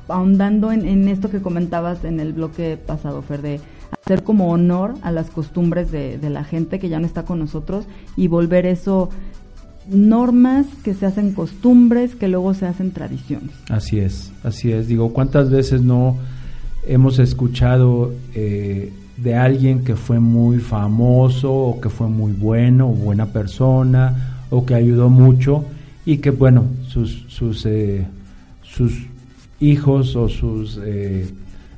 [0.07, 3.61] ahondando en, esto que comentabas en el bloque pasado, Fer, de
[4.05, 7.41] hacer como honor a las costumbres de, de la gente que ya no está con
[7.41, 9.11] nosotros y volver eso
[9.89, 13.51] normas que se hacen costumbres que luego se hacen tradiciones.
[13.69, 14.87] Así es, así es.
[14.87, 16.19] Digo, ¿cuántas veces no
[16.87, 18.93] hemos escuchado eh,
[19.23, 24.65] de alguien que fue muy famoso o que fue muy bueno o buena persona o
[24.65, 25.65] que ayudó mucho
[26.07, 28.07] y que bueno, sus, sus, eh,
[28.63, 29.07] sus
[29.61, 31.29] hijos o sus eh,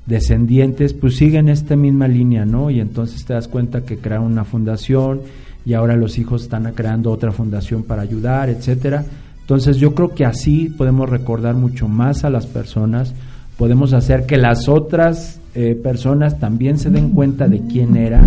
[0.07, 2.71] descendientes pues siguen esta misma línea, ¿no?
[2.71, 5.23] Y entonces te das cuenta que crearon una fundación
[5.65, 9.05] y ahora los hijos están creando otra fundación para ayudar, etcétera.
[9.41, 13.15] Entonces yo creo que así podemos recordar mucho más a las personas,
[13.57, 18.23] podemos hacer que las otras eh, personas también se den cuenta de quién era,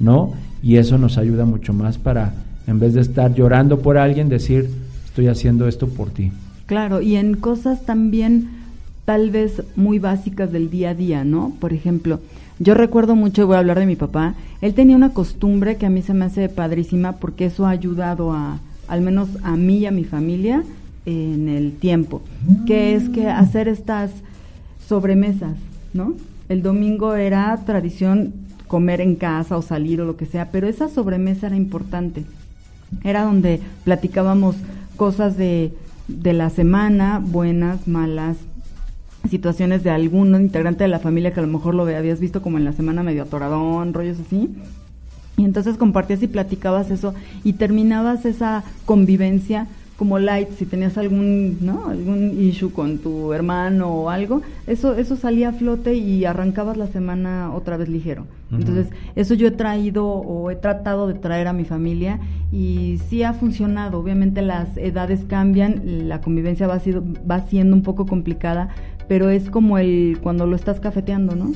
[0.00, 0.32] ¿no?
[0.62, 2.34] Y eso nos ayuda mucho más para,
[2.66, 4.70] en vez de estar llorando por alguien, decir,
[5.04, 6.32] estoy haciendo esto por ti.
[6.66, 8.48] Claro, y en cosas también
[9.04, 11.52] tal vez muy básicas del día a día, ¿no?
[11.60, 12.20] Por ejemplo,
[12.58, 15.90] yo recuerdo mucho, voy a hablar de mi papá, él tenía una costumbre que a
[15.90, 18.58] mí se me hace padrísima porque eso ha ayudado a,
[18.88, 20.64] al menos a mí y a mi familia,
[21.06, 22.22] en el tiempo,
[22.66, 24.10] que es que hacer estas
[24.88, 25.56] sobremesas,
[25.92, 26.14] ¿no?
[26.48, 28.34] El domingo era tradición
[28.68, 32.24] comer en casa o salir o lo que sea, pero esa sobremesa era importante.
[33.02, 34.56] Era donde platicábamos
[34.96, 35.72] cosas de,
[36.08, 38.36] de la semana, buenas, malas,
[39.28, 42.58] situaciones de algún integrante de la familia que a lo mejor lo habías visto como
[42.58, 44.50] en la semana medio atoradón, rollos así.
[45.36, 49.66] Y entonces compartías y platicabas eso y terminabas esa convivencia
[50.04, 51.88] como light, si tenías algún, ¿no?
[51.88, 56.88] algún issue con tu hermano o algo, eso, eso salía a flote y arrancabas la
[56.88, 58.26] semana otra vez ligero.
[58.52, 62.20] Entonces, eso yo he traído o he tratado de traer a mi familia
[62.52, 63.98] y sí ha funcionado.
[63.98, 68.68] Obviamente las edades cambian, la convivencia va, sido, va siendo un poco complicada,
[69.08, 71.50] pero es como el cuando lo estás cafeteando, ¿no?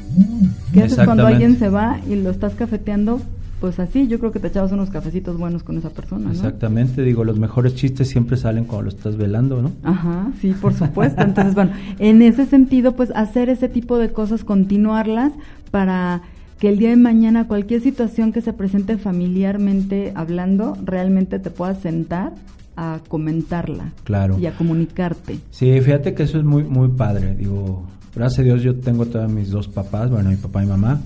[0.73, 3.21] ¿Qué haces cuando alguien se va y lo estás cafeteando?
[3.61, 6.33] Pues así, yo creo que te echabas unos cafecitos buenos con esa persona, ¿no?
[6.33, 9.73] Exactamente, digo, los mejores chistes siempre salen cuando lo estás velando, ¿no?
[9.83, 11.23] Ajá, sí, por supuesto.
[11.23, 15.33] Entonces, bueno, en ese sentido, pues hacer ese tipo de cosas, continuarlas
[15.73, 16.23] para
[16.59, 21.79] que el día de mañana cualquier situación que se presente familiarmente hablando, realmente te puedas
[21.79, 22.33] sentar
[22.77, 24.39] a comentarla claro.
[24.39, 25.39] y a comunicarte.
[25.51, 27.35] Sí, fíjate que eso es muy, muy padre.
[27.35, 27.85] Digo,
[28.15, 31.01] gracias a Dios yo tengo todos mis dos papás, bueno, mi papá y mamá,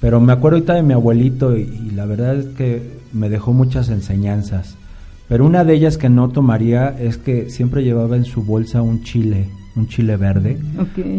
[0.00, 3.88] pero me acuerdo ahorita de mi abuelito y, la verdad es que me dejó muchas
[3.88, 4.76] enseñanzas.
[5.28, 9.02] Pero una de ellas que no tomaría es que siempre llevaba en su bolsa un
[9.02, 10.58] chile, un chile verde.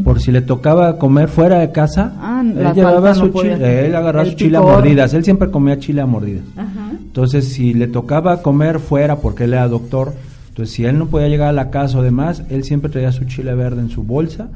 [0.04, 4.30] Por si le tocaba comer fuera de casa, ah, él llevaba su chile, él agarraba
[4.30, 6.46] su chile a mordidas, él siempre comía chile a mordidas.
[6.56, 6.92] Ajá.
[6.92, 10.14] Entonces, si le tocaba comer fuera, porque él era doctor,
[10.50, 13.26] entonces si él no podía llegar a la casa o demás, él siempre traía su
[13.26, 14.50] chile verde en su bolsa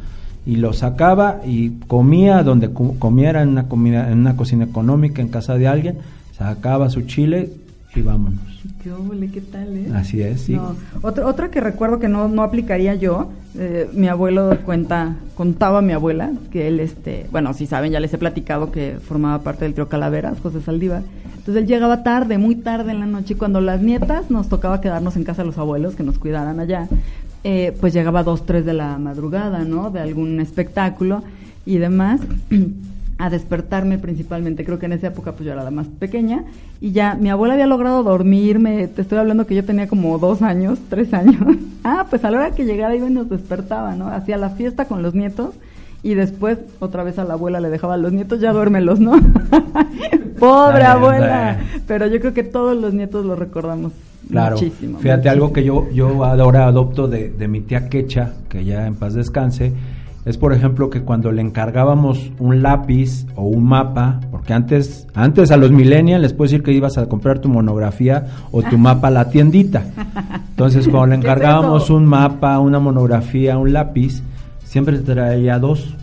[0.46, 5.28] y lo sacaba y comía donde comiera en una comida en una cocina económica en
[5.28, 5.98] casa de alguien,
[6.36, 7.52] sacaba su chile
[7.96, 8.40] y vámonos.
[8.84, 9.92] Qué óvole, ¿qué tal, eh?
[9.94, 10.58] Así es, sí.
[11.02, 15.94] otra que recuerdo que no, no aplicaría yo, eh, mi abuelo cuenta, contaba a mi
[15.94, 19.74] abuela que él, este, bueno, si saben, ya les he platicado que formaba parte del
[19.74, 21.04] trío Calaveras, José Saldívar.
[21.26, 24.80] Entonces él llegaba tarde, muy tarde en la noche, y cuando las nietas nos tocaba
[24.80, 26.88] quedarnos en casa de los abuelos, que nos cuidaran allá,
[27.44, 29.90] eh, pues llegaba a dos, tres de la madrugada, ¿no?
[29.90, 31.24] De algún espectáculo
[31.66, 32.22] y demás.
[33.22, 34.66] a despertarme principalmente.
[34.66, 36.44] Creo que en esa época pues yo era la más pequeña
[36.80, 38.88] y ya mi abuela había logrado dormirme.
[38.88, 41.36] Te estoy hablando que yo tenía como dos años, tres años.
[41.84, 44.08] ah, pues a la hora que llegara iba y nos despertaba, ¿no?
[44.08, 45.54] Hacía la fiesta con los nietos
[46.02, 49.12] y después otra vez a la abuela le dejaba a los nietos, ya duérmelos, ¿no?
[50.40, 51.60] Pobre abuela.
[51.86, 53.92] Pero yo creo que todos los nietos lo recordamos
[54.32, 54.56] claro.
[54.56, 55.00] muchísimo.
[55.00, 58.96] Fíjate, algo que yo, yo ahora adopto de, de mi tía Quecha, que ya en
[58.96, 59.74] paz descanse,
[60.24, 65.50] es por ejemplo que cuando le encargábamos un lápiz o un mapa, porque antes, antes
[65.52, 69.08] a los millennials les puedo decir que ibas a comprar tu monografía o tu mapa
[69.08, 69.84] a la tiendita.
[70.50, 74.22] Entonces cuando le encargábamos un mapa, una monografía, un lápiz,
[74.64, 75.96] siempre te traía dos.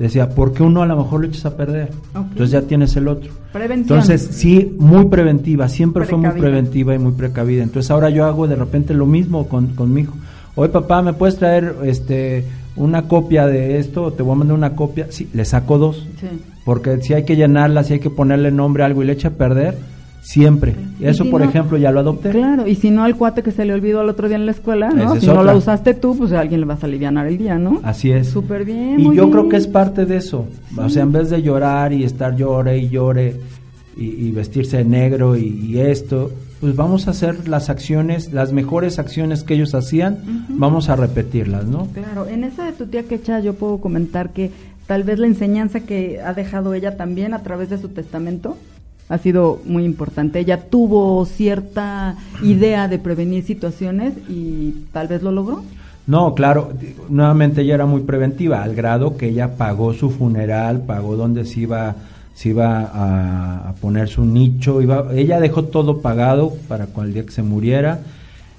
[0.00, 1.90] Decía, porque uno a lo mejor lo echas a perder.
[2.14, 3.30] Entonces ya tienes el otro.
[3.52, 7.62] Entonces, sí, muy preventiva, siempre fue muy preventiva y muy precavida.
[7.62, 10.14] Entonces ahora yo hago de repente lo mismo con, con mi hijo.
[10.54, 12.46] Oye papá, ¿me puedes traer este
[12.76, 14.12] una copia de esto?
[14.14, 15.06] ¿Te voy a mandar una copia?
[15.10, 15.96] Sí, le saco dos.
[15.96, 16.60] Sí, le saco dos.
[16.64, 19.28] Porque si hay que llenarla, si hay que ponerle nombre a algo y le echa
[19.28, 19.76] a perder,
[20.22, 20.74] Siempre.
[21.00, 22.30] Eso, por ejemplo, ya lo adopté.
[22.30, 24.52] Claro, y si no al cuate que se le olvidó el otro día en la
[24.52, 25.18] escuela, ¿no?
[25.18, 27.80] si no lo usaste tú, pues a alguien le vas a aliviar el día, ¿no?
[27.82, 28.28] Así es.
[28.28, 29.00] Súper bien.
[29.00, 30.46] Y yo creo que es parte de eso.
[30.76, 33.36] O sea, en vez de llorar y estar llore y llore
[33.96, 39.42] y, vestirse de negro y, esto, pues vamos a hacer las acciones, las mejores acciones
[39.42, 41.86] que ellos hacían, vamos a repetirlas, ¿no?
[41.92, 44.50] Claro, en esa de tu tía Quecha yo puedo comentar que
[44.86, 48.56] tal vez la enseñanza que ha dejado ella también a través de su testamento
[49.10, 50.38] ha sido muy importante.
[50.38, 55.62] Ella tuvo cierta idea de prevenir situaciones y tal vez lo logró.
[56.06, 56.72] No, claro,
[57.08, 61.60] nuevamente ella era muy preventiva, al grado que ella pagó su funeral, pagó donde se
[61.60, 61.96] iba,
[62.34, 62.88] se iba
[63.68, 68.00] a, poner su nicho, iba, ella dejó todo pagado para el día que se muriera.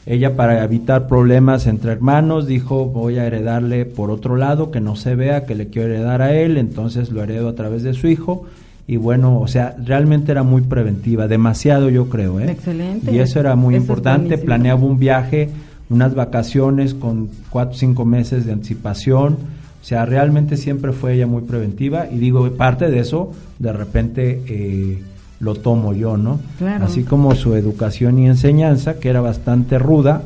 [0.06, 4.96] Ella para evitar problemas entre hermanos dijo voy a heredarle por otro lado, que no
[4.96, 8.08] se vea que le quiero heredar a él, entonces lo heredo a través de su
[8.08, 8.48] hijo
[8.88, 12.52] y bueno, o sea, realmente era muy preventiva, demasiado yo creo, ¿eh?
[12.52, 13.12] Excelente.
[13.12, 15.50] Y eso era muy importante, planeaba un viaje,
[15.90, 19.38] unas vacaciones con cuatro o cinco meses de anticipación,
[19.82, 24.42] o sea, realmente siempre fue ella muy preventiva y digo, parte de eso, de repente
[24.48, 25.02] eh,
[25.40, 26.40] lo tomo yo, ¿no?
[26.60, 26.86] Claro.
[26.86, 30.22] Así como su educación y enseñanza, que era bastante ruda,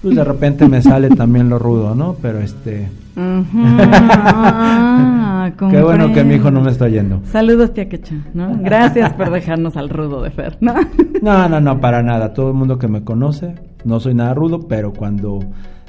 [0.00, 2.16] pues de repente me sale también lo rudo, ¿no?
[2.20, 2.88] Pero este...
[5.44, 7.20] Ah, Qué bueno que mi hijo no me está yendo.
[7.26, 8.56] Saludos, tía Quecha, ¿no?
[8.62, 10.74] Gracias por dejarnos al rudo de Fer, ¿no?
[11.22, 12.32] no, no, no, para nada.
[12.32, 13.54] Todo el mundo que me conoce,
[13.84, 15.40] no soy nada rudo, pero cuando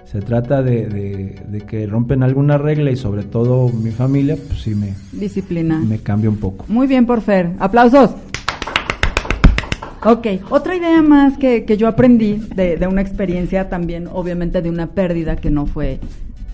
[0.03, 4.75] se trata de, de, que rompen alguna regla y sobre todo mi familia, pues sí
[4.75, 4.93] me...
[5.13, 5.79] Disciplina.
[5.79, 6.65] Me cambia un poco.
[6.67, 7.53] Muy bien por Fer.
[7.59, 8.13] Aplausos.
[10.03, 14.69] Ok, otra idea más que, que yo aprendí de, de, una experiencia también, obviamente de
[14.69, 15.99] una pérdida que no fue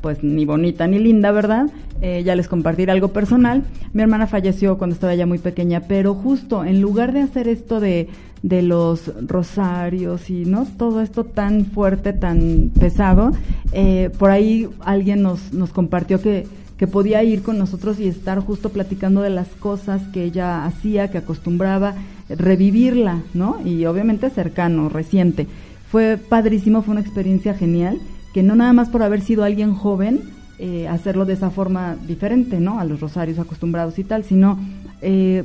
[0.02, 1.68] pues ni bonita ni linda, ¿verdad?
[2.02, 3.64] Eh, ya les compartiré algo personal.
[3.94, 7.80] Mi hermana falleció cuando estaba ya muy pequeña, pero justo en lugar de hacer esto
[7.80, 8.10] de,
[8.42, 13.32] de los rosarios y no todo esto tan fuerte, tan pesado,
[13.72, 16.48] eh, por ahí alguien nos, nos compartió que,
[16.78, 21.12] que podía ir con nosotros y estar justo platicando de las cosas que ella hacía,
[21.12, 21.94] que acostumbraba,
[22.30, 23.60] revivirla, ¿no?
[23.64, 25.46] Y obviamente cercano, reciente.
[25.92, 28.00] Fue padrísimo, fue una experiencia genial
[28.34, 30.22] que no nada más por haber sido alguien joven,
[30.60, 32.80] eh, hacerlo de esa forma diferente, ¿no?
[32.80, 34.60] A los rosarios acostumbrados y tal, sino
[35.02, 35.44] eh,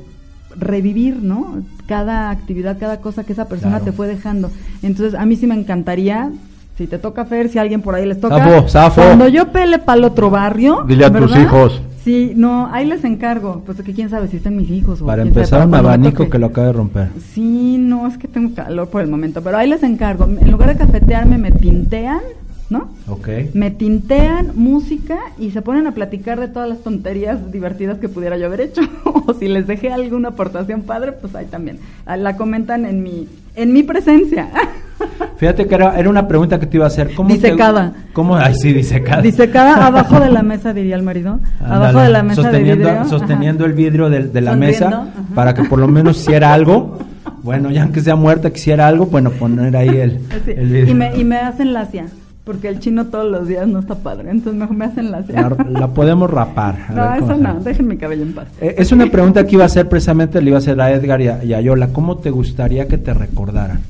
[0.59, 1.63] revivir, ¿no?
[1.87, 4.51] Cada actividad, cada cosa que esa persona te fue dejando.
[4.83, 6.31] Entonces, a mí sí me encantaría,
[6.77, 8.67] si te toca Fer, si alguien por ahí les toca.
[8.95, 10.85] Cuando yo pele para el otro barrio.
[10.87, 11.81] Dile a tus hijos.
[12.05, 15.23] Sí, no, ahí les encargo, pues que quién sabe si están mis hijos o Para
[15.23, 17.09] empezar, un abanico que lo acaba de romper.
[17.33, 20.25] Sí, no, es que tengo calor por el momento, pero ahí les encargo.
[20.25, 22.21] En lugar de cafetearme, me tintean
[22.69, 22.89] ¿no?
[23.09, 23.29] Ok.
[23.55, 28.37] Me tintean música y se ponen a platicar de todas las tonterías divertidas que pudiera
[28.37, 28.83] yo haber hecho.
[29.05, 31.79] o si les dejé alguna aportación padre, pues ahí también.
[32.07, 34.49] Ah, la comentan en mi, en mi presencia.
[35.37, 37.15] Fíjate que era, era, una pregunta que te iba a hacer.
[37.15, 37.93] ¿Cómo disecada.
[38.13, 38.37] ¿Cómo?
[38.37, 39.23] Ay, sí, disecada.
[39.23, 41.39] Disecada abajo de la mesa, diría el marido.
[41.61, 43.09] abajo de la mesa sosteniendo, de vidrio.
[43.09, 46.99] Sosteniendo el vidrio de, la mesa para que por lo menos hiciera algo.
[47.43, 50.91] Bueno, ya aunque sea muerta, quisiera algo, bueno, poner ahí el, el vidrio.
[50.91, 52.07] Y me, y me hacen lacia.
[52.47, 55.25] Porque el chino todos los días no está padre, entonces mejor me hacen la
[55.69, 56.79] La, podemos rapar.
[56.95, 58.47] no, eso no, dejen mi cabello en paz.
[58.61, 61.21] Eh, es una pregunta que iba a hacer precisamente, le iba a hacer a Edgar
[61.21, 61.89] y a, Yola.
[61.89, 63.81] ¿Cómo te gustaría que te recordaran?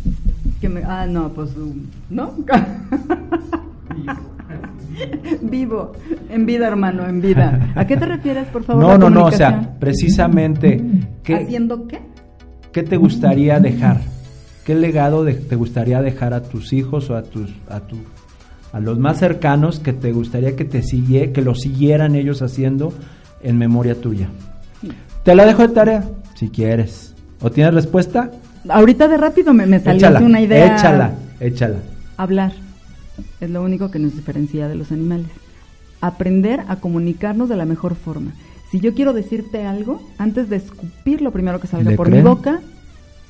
[0.59, 2.33] Que me, ah, no, pues, um, ¿no?
[5.43, 5.93] Vivo,
[6.31, 7.75] en vida, hermano, en vida.
[7.75, 8.83] ¿A qué te refieres, por favor?
[8.83, 10.83] No, no, no, o sea, precisamente.
[11.23, 12.01] ¿qué, ¿Haciendo qué?
[12.73, 14.01] ¿Qué te gustaría dejar?
[14.65, 17.99] ¿Qué legado te gustaría dejar a tus hijos o a tus a tu
[18.77, 22.93] a los más cercanos que te gustaría que te sigue, que lo siguieran ellos haciendo
[23.43, 24.29] en memoria tuya.
[25.23, 26.05] Te la dejo de tarea,
[26.35, 27.15] si quieres.
[27.41, 28.31] ¿O tienes respuesta?
[28.69, 30.77] Ahorita de rápido me, me salió una idea.
[30.77, 31.79] Échala, échala.
[32.19, 32.53] Hablar
[33.41, 35.29] es lo único que nos diferencia de los animales.
[36.03, 38.35] Aprender a comunicarnos de la mejor forma.
[38.71, 42.61] Si yo quiero decirte algo, antes de escupir lo primero que salga por mi boca,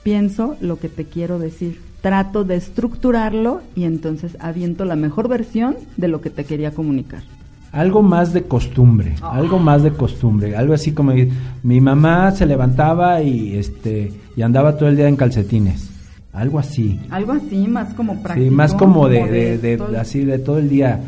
[0.02, 5.76] pienso lo que te quiero decir trato de estructurarlo y entonces aviento la mejor versión
[5.96, 7.22] de lo que te quería comunicar.
[7.72, 9.32] Algo más de costumbre, ah.
[9.34, 11.12] algo más de costumbre, algo así como
[11.62, 15.90] mi mamá se levantaba y este y andaba todo el día en calcetines,
[16.32, 17.00] algo así.
[17.10, 18.48] Algo así, más como práctico.
[18.48, 21.00] Sí, más como, de, de, así de todo el día.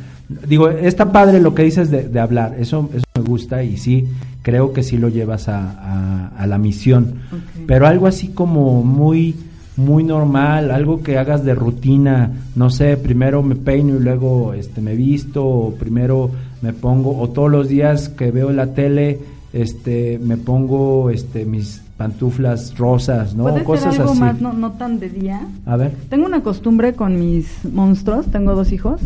[0.46, 4.08] Digo, está padre lo que dices de, hablar, eso, eso me gusta y sí,
[4.42, 7.20] creo que sí lo llevas a, a, la misión.
[7.66, 9.36] Pero algo así como muy
[9.78, 14.80] muy normal, algo que hagas de rutina, no sé, primero me peino y luego este
[14.80, 16.30] me visto, o primero
[16.62, 19.20] me pongo, o todos los días que veo la tele,
[19.52, 23.44] este, me pongo este mis pantuflas rosas, ¿no?
[23.44, 24.20] ¿Puede Cosas ser algo así.
[24.20, 25.46] más no, no tan de día?
[25.64, 25.92] A ver.
[26.08, 29.00] Tengo una costumbre con mis monstruos, tengo dos hijos.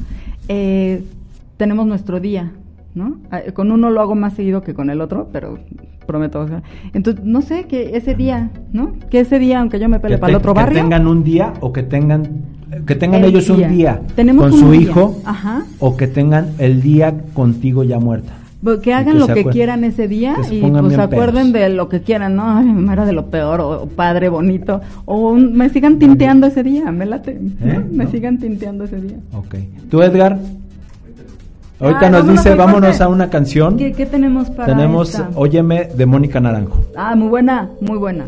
[0.49, 1.05] Eh,
[1.59, 2.51] tenemos nuestro día,
[2.95, 3.17] ¿no?
[3.31, 5.59] Ah, Con uno lo hago más seguido que con el otro, pero
[6.07, 6.41] prometo.
[6.41, 6.63] o sea,
[6.95, 8.93] entonces, no sé, que ese día, ¿no?
[9.11, 10.83] Que ese día, aunque yo me pele que, para el otro que barrio.
[10.83, 12.23] tengan un día o que tengan
[12.87, 13.67] que tengan El ellos día.
[13.69, 14.81] un día Tenemos con un su día.
[14.81, 15.63] hijo Ajá.
[15.79, 18.33] o que tengan el día contigo ya muerta.
[18.83, 21.69] Que hagan que lo que quieran ese día que y pues acuerden pedos.
[21.71, 22.45] de lo que quieran, ¿no?
[22.49, 25.99] Ay, mi mamá era de lo peor, o, o padre bonito, o un- me sigan
[25.99, 27.73] tinteando ese día, me late, ¿no?
[27.73, 27.85] ¿Eh?
[27.91, 28.11] me No.
[28.13, 29.17] sigan tinteando ese día.
[29.35, 29.57] Ok.
[29.91, 30.39] ¿Tú, Edgar?
[31.83, 33.77] Ahorita nos dice, vámonos a una canción.
[33.77, 35.29] ¿Qué, qué tenemos para Tenemos esta?
[35.35, 36.79] Óyeme de Mónica Naranjo.
[36.97, 38.27] Ah, muy buena, muy buena.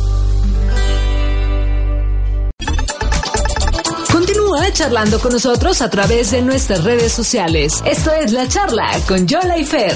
[4.74, 7.82] Charlando con nosotros a través de nuestras redes sociales.
[7.86, 9.93] Esto es La Charla con Yola y Fer.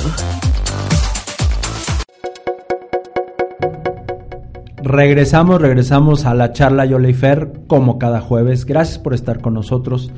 [4.78, 8.66] Regresamos, regresamos a la charla Yola y Fer como cada jueves.
[8.66, 10.12] Gracias por estar con nosotros.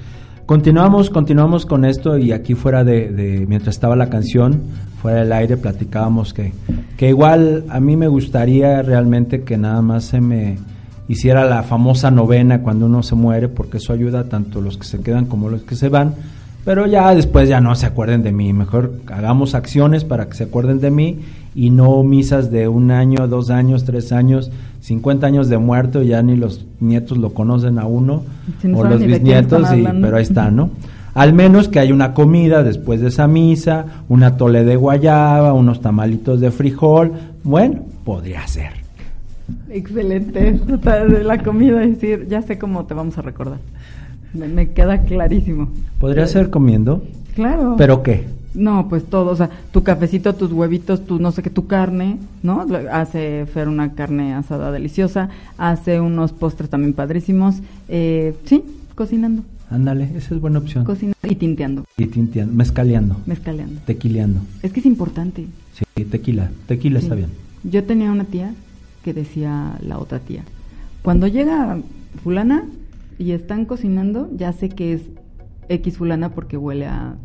[0.46, 4.62] Continuamos, continuamos con esto y aquí fuera de, mientras estaba la canción,
[5.02, 6.54] fuera del aire, platicábamos que,
[6.98, 10.58] que igual a mí me gustaría realmente que nada más se me
[11.08, 15.02] hiciera la famosa novena cuando uno se muere, porque eso ayuda tanto los que se
[15.02, 16.16] quedan como los que se van.
[16.66, 18.54] Pero ya después ya no se acuerden de mí.
[18.54, 21.20] Mejor hagamos acciones para que se acuerden de mí
[21.56, 24.50] y no misas de un año, dos años, tres años,
[24.80, 26.02] cincuenta años de muerto.
[26.04, 28.24] Ya ni los nietos lo conocen a uno
[28.74, 30.70] o los bisnietos, y, pero ahí está, ¿no?
[31.14, 35.80] Al menos que haya una comida después de esa misa, una tole de guayaba, unos
[35.80, 37.12] tamalitos de frijol.
[37.44, 38.83] Bueno, podría ser.
[39.74, 43.58] Excelente, de la comida, decir, ya sé cómo te vamos a recordar.
[44.34, 45.70] Me, queda clarísimo.
[46.00, 47.04] ¿Podría ser comiendo?
[47.34, 47.76] Claro.
[47.76, 48.26] ¿Pero qué?
[48.54, 52.20] No, pues todo, o sea, tu cafecito, tus huevitos, tu no sé qué, tu carne,
[52.44, 52.68] ¿no?
[52.92, 58.64] Hace Fer una carne asada deliciosa, hace unos postres también padrísimos, eh, sí,
[58.94, 59.42] cocinando.
[59.72, 60.84] Ándale, esa es buena opción.
[60.84, 61.84] Cocinando y tinteando.
[61.98, 63.18] Y tinteando, mezcaleando.
[63.26, 63.82] Mezcaleando.
[63.88, 64.42] Tequileando.
[64.62, 65.48] Es que es importante.
[65.74, 67.30] Sí, tequila, tequila está bien.
[67.64, 68.54] Yo tenía una tía
[69.04, 70.44] que decía la otra tía.
[71.02, 71.78] Cuando llega
[72.24, 72.64] fulana
[73.18, 75.02] y están cocinando, ya sé que es
[75.70, 77.16] X fulana porque huele a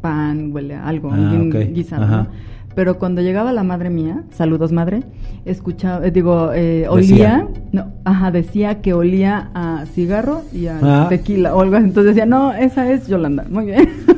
[0.00, 1.34] pan, huele a algo, ah,
[1.72, 2.28] guisado.
[2.74, 5.02] Pero cuando llegaba la madre mía, saludos madre,
[5.46, 11.06] escuchaba, eh, digo, eh, olía, no, ajá, decía que olía a cigarro y a ah.
[11.08, 13.46] tequila o algo Entonces decía, no, esa es Yolanda.
[13.48, 13.88] Muy bien.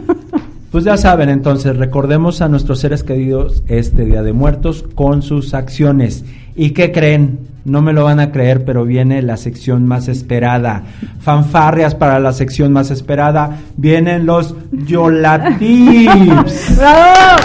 [0.71, 5.55] Pues ya saben, entonces recordemos a nuestros seres queridos este Día de Muertos con sus
[5.55, 6.27] acciones.
[6.55, 7.39] ¿Y qué creen?
[7.65, 10.83] No me lo van a creer, pero viene la sección más esperada.
[11.21, 13.57] Fanfarrias para la sección más esperada.
[13.79, 16.07] Vienen los Yolatips.
[16.77, 17.39] ¡Bravo!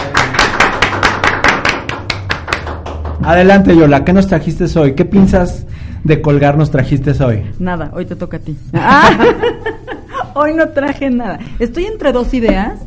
[3.24, 4.96] Adelante, Yola, ¿qué nos trajiste hoy?
[4.96, 5.66] ¿Qué piensas
[6.04, 7.42] de colgar nos trajiste hoy?
[7.58, 8.58] Nada, hoy te toca a ti.
[10.34, 11.40] hoy no traje nada.
[11.58, 12.82] Estoy entre dos ideas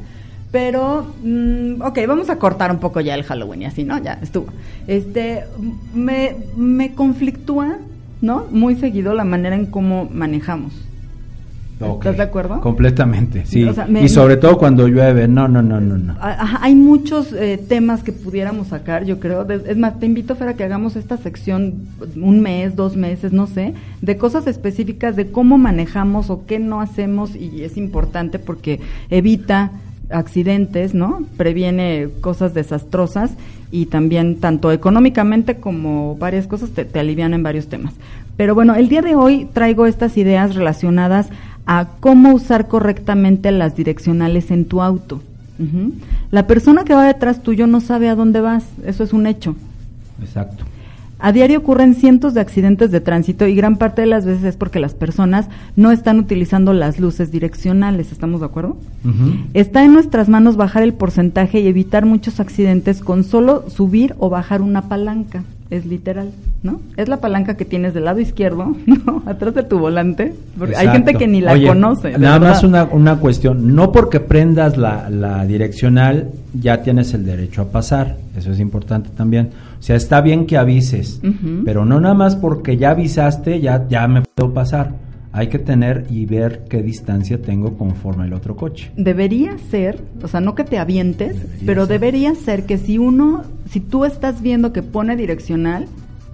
[0.56, 4.02] pero, mm, ok, vamos a cortar un poco ya el Halloween y así, ¿no?
[4.02, 4.46] Ya estuvo.
[4.86, 5.44] Este,
[5.94, 7.76] me, me conflictúa,
[8.22, 8.46] ¿no?
[8.50, 10.72] Muy seguido la manera en cómo manejamos.
[11.78, 12.62] ¿Estás de acuerdo?
[12.62, 13.68] Completamente, sí.
[14.00, 15.98] y sobre todo cuando llueve, no, no, no, no.
[15.98, 16.16] no.
[16.18, 19.46] hay muchos eh, temas que pudiéramos sacar, yo creo.
[19.46, 21.74] es más, te invito, Fer, a que hagamos esta sección
[22.16, 26.80] un mes, dos meses, no sé, de cosas específicas de cómo manejamos o qué no
[26.80, 28.80] hacemos y es importante porque
[29.10, 29.70] evita
[30.10, 31.24] accidentes, ¿no?
[31.36, 33.32] Previene cosas desastrosas
[33.70, 37.94] y también tanto económicamente como varias cosas te, alivian en varios temas.
[38.36, 41.28] Pero bueno, el día de hoy traigo estas ideas relacionadas
[41.66, 45.22] a cómo usar correctamente las direccionales en tu auto.
[46.30, 49.56] La persona que va detrás tuyo no sabe a dónde vas, eso es un hecho.
[50.20, 50.64] Exacto.
[51.18, 54.56] A diario ocurren cientos de accidentes de tránsito y gran parte de las veces es
[54.56, 58.12] porque las personas no están utilizando las luces direccionales.
[58.12, 58.76] ¿Estamos de acuerdo?
[59.54, 64.28] Está en nuestras manos bajar el porcentaje y evitar muchos accidentes con solo subir o
[64.28, 65.42] bajar una palanca.
[65.68, 66.30] Es literal,
[66.62, 66.80] ¿no?
[66.96, 69.22] Es la palanca que tienes del lado izquierdo, ¿no?
[69.26, 70.34] Atrás de tu volante.
[70.56, 72.16] Porque hay gente que ni la conoce.
[72.18, 73.74] Nada más una, una cuestión.
[73.74, 78.16] No porque prendas la, la direccional ya tienes el derecho a pasar.
[78.36, 81.20] Eso es importante también o sea, está bien que avises,
[81.64, 84.94] pero no nada más porque ya avisaste, ya, ya me puedo pasar.
[85.32, 88.90] Hay que tener y ver qué distancia tengo conforme el otro coche.
[88.96, 93.80] Debería ser, o sea, no que te avientes, pero debería ser que si uno, si
[93.80, 95.86] tú estás viendo que pone direccional,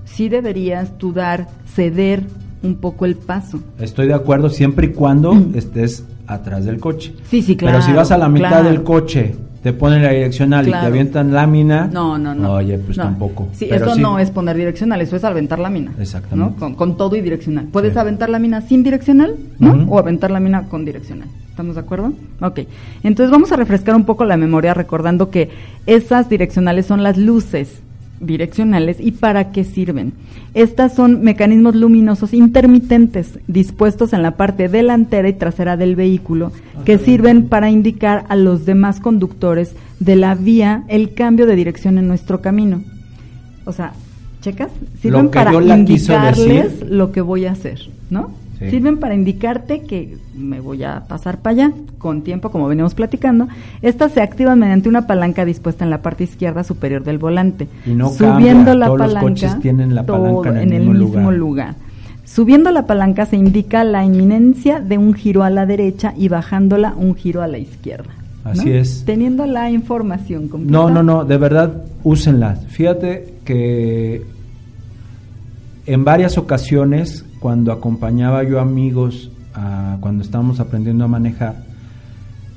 [0.05, 2.23] sí deberías tú dar, ceder
[2.63, 3.61] un poco el paso.
[3.81, 7.13] Estoy de acuerdo siempre y cuando estés atrás del coche.
[7.29, 7.79] Sí, sí, claro.
[7.79, 11.33] Pero si vas a la mitad del coche te ponen la direccional y te avientan
[11.33, 11.89] lámina.
[11.93, 12.55] No, no, no.
[12.55, 13.49] Oye, pues tampoco.
[13.53, 15.93] Sí, eso no es poner direccional, eso es aventar lámina.
[16.01, 16.57] Exactamente.
[16.61, 16.77] ¿no?
[16.77, 17.69] Con, todo y direccional.
[17.71, 19.87] Puedes aventar lámina sin direccional, ¿no?
[19.89, 21.29] O aventar lámina con direccional.
[21.49, 22.13] ¿Estamos de acuerdo?
[22.41, 22.61] Ok.
[23.03, 25.51] Entonces vamos a refrescar un poco la memoria recordando que
[25.87, 27.83] esas direccionales son las luces
[28.23, 30.13] direccionales y para qué sirven.
[30.55, 36.83] Estas son mecanismos luminosos intermitentes dispuestos en la parte delantera y trasera del vehículo ah,
[36.85, 41.99] que sirven para indicar a los demás conductores de la vía el cambio de dirección
[41.99, 42.83] en nuestro camino.
[43.65, 43.93] O sea,
[44.41, 44.71] ¿checas?
[45.01, 48.42] Sirven para indicarles lo que voy a hacer, ¿no?
[48.71, 53.49] Sirven para indicarte que me voy a pasar para allá con tiempo, como venimos platicando.
[53.81, 57.69] Estas se activan mediante una palanca dispuesta en la parte izquierda superior del volante.
[57.87, 61.75] Y no Subiendo la palanca, los coches tienen la palanca en el, mismo, lugar.
[62.25, 66.95] Subiendo la palanca se indica la inminencia de un giro a la derecha y bajándola
[66.97, 68.11] un giro a la izquierda.
[68.45, 69.05] Así es.
[69.05, 70.73] Teniendo la información completa.
[70.73, 72.57] No, no, no, de verdad, úsenla.
[72.57, 74.25] Fíjate que
[75.87, 79.31] en varias ocasiones cuando acompañaba yo amigos
[80.01, 81.57] cuando estábamos aprendiendo a manejar,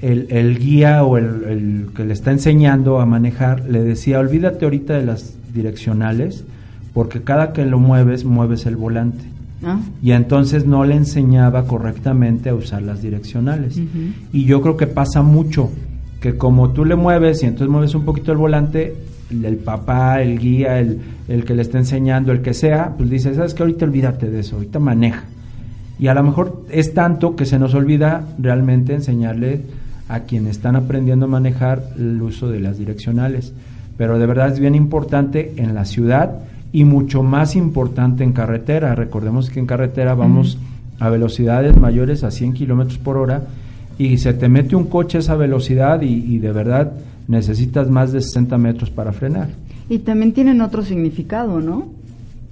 [0.02, 5.06] el, guía o el, que le está enseñando a manejar le decía, olvídate ahorita de
[5.06, 6.46] las direccionales,
[6.94, 9.26] porque cada que lo mueves, mueves el volante.
[9.66, 9.80] Ah.
[10.02, 13.80] Y entonces no le enseñaba correctamente a usar las direccionales.
[14.32, 15.70] Y yo creo que pasa mucho,
[16.22, 18.96] que como tú le mueves y entonces mueves un poquito el volante,
[19.30, 23.34] el papá, el guía, el, el, que le está enseñando, el que sea, pues dice,
[23.34, 25.24] sabes que ahorita olvídate de eso, ahorita maneja.
[25.98, 29.62] Y a lo mejor es tanto que se nos olvida realmente enseñarle
[30.10, 33.54] a quienes están aprendiendo a manejar el uso de las direccionales.
[33.98, 36.40] Pero de verdad es bien importante en la ciudad
[36.72, 38.94] y mucho más importante en carretera.
[38.94, 40.58] Recordemos que en carretera vamos
[41.00, 43.44] a velocidades mayores a 100 kilómetros por hora
[43.98, 46.92] y se te mete un coche a esa velocidad y, y de verdad
[47.28, 49.50] necesitas más de 60 metros para frenar.
[49.90, 51.88] Y también tienen otro significado, ¿no?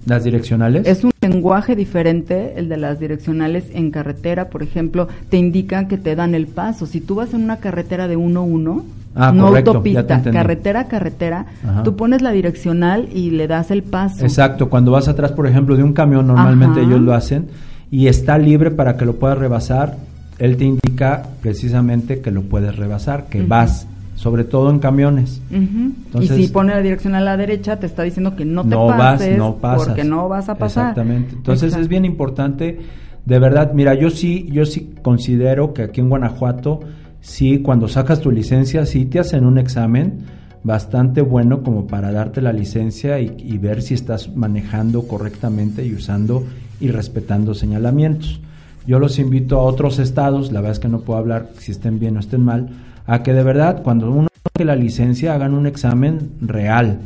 [0.06, 0.86] ¿Las direccionales?
[0.86, 5.98] Es un lenguaje diferente, el de las direccionales en carretera, por ejemplo, te indican que
[5.98, 6.86] te dan el paso.
[6.86, 8.84] Si tú vas en una carretera de 1-1,
[9.16, 11.46] ah, no autopista, carretera carretera,
[11.86, 14.24] tú pones la direccional y le das el paso.
[14.24, 17.48] Exacto, cuando vas atrás, por ejemplo, de un camión, normalmente ellos lo hacen,
[17.90, 19.96] y está libre para que lo puedas rebasar,
[20.38, 23.88] él te indica precisamente que lo puedes rebasar, que vas
[24.24, 25.42] sobre todo en camiones.
[25.52, 28.88] y si pone la dirección a la derecha, te está diciendo que no te no
[28.88, 29.88] pases, vas, no pasas.
[29.88, 30.92] porque no vas a pasar.
[30.92, 31.36] Exactamente.
[31.36, 32.80] Entonces es bien importante,
[33.26, 36.80] de verdad, mira, yo sí, yo sí considero que aquí en Guanajuato,
[37.20, 40.20] sí, cuando sacas tu licencia, sí te hacen un examen
[40.64, 45.94] bastante bueno como para darte la licencia y, y ver si estás manejando correctamente y
[45.96, 46.46] usando
[46.80, 48.40] y respetando señalamientos.
[48.88, 52.00] Yo los invito a otros estados, la verdad es que no puedo hablar si estén
[52.00, 52.70] bien o estén mal,
[53.06, 57.00] a que de verdad cuando uno que la licencia hagan un examen real,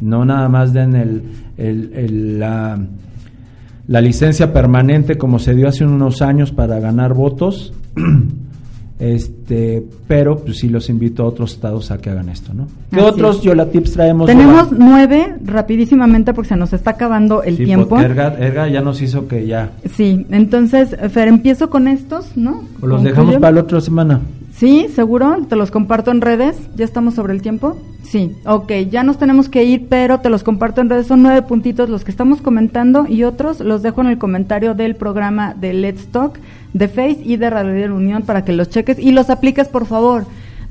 [0.00, 1.22] no nada más den el,
[1.56, 2.78] el, la,
[3.88, 7.72] la, licencia permanente como se dio hace unos años para ganar votos,
[9.00, 12.68] este, pero pues sí los invito a otros estados a que hagan esto, ¿no?
[12.92, 14.26] ¿Qué otros Yola Tips traemos?
[14.26, 17.98] Tenemos nueve, rapidísimamente porque se nos está acabando el tiempo.
[17.98, 19.72] Erga, ya nos hizo que ya.
[19.94, 22.62] Sí, entonces, Fer, empiezo con estos, ¿no?
[22.80, 24.20] O los dejamos para la otra semana.
[24.56, 26.56] Sí, seguro, te los comparto en redes.
[26.76, 27.76] ¿Ya estamos sobre el tiempo?
[28.04, 31.08] Sí, ok, ya nos tenemos que ir, pero te los comparto en redes.
[31.08, 34.94] Son nueve puntitos los que estamos comentando y otros los dejo en el comentario del
[34.94, 36.38] programa de Let's Talk,
[36.72, 40.24] de Face y de Radio Unión para que los cheques y los apliques, por favor.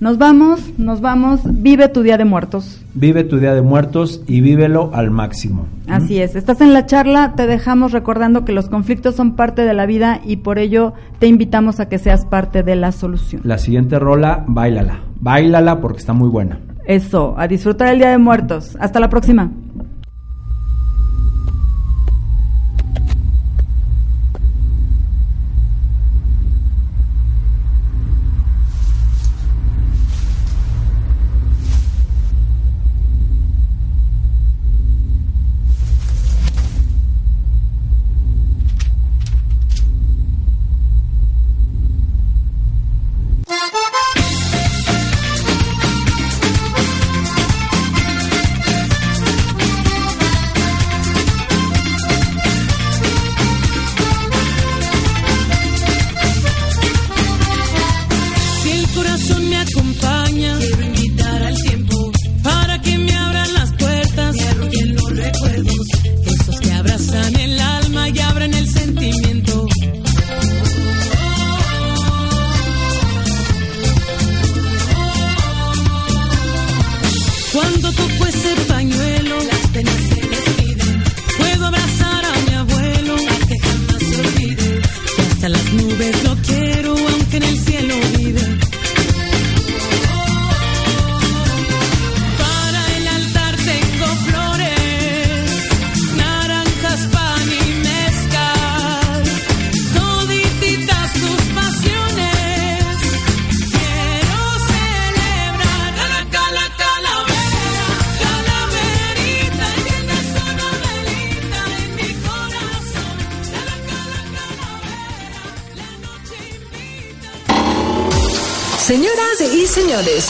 [0.04, 1.40] Nos vamos, nos vamos.
[1.46, 2.84] Vive tu Día de Muertos.
[2.94, 5.66] Vive tu Día de Muertos y vívelo al máximo.
[5.88, 6.36] Así es.
[6.36, 10.20] Estás en la charla, te dejamos recordando que los conflictos son parte de la vida
[10.26, 13.44] y por ello te invitamos a que seas parte de la solución.
[13.46, 15.00] La siguiente rola, bailala.
[15.22, 16.60] Bailala porque está muy buena.
[16.86, 18.76] Eso, a disfrutar el Día de Muertos.
[18.82, 19.52] Hasta la próxima.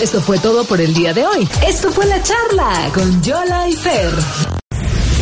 [0.03, 1.47] Esto fue todo por el día de hoy.
[1.65, 4.11] Esto fue la charla con Yola y Fer.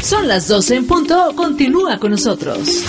[0.03, 1.33] Son las 12 en punto.
[1.35, 2.83] Continúa con nosotros.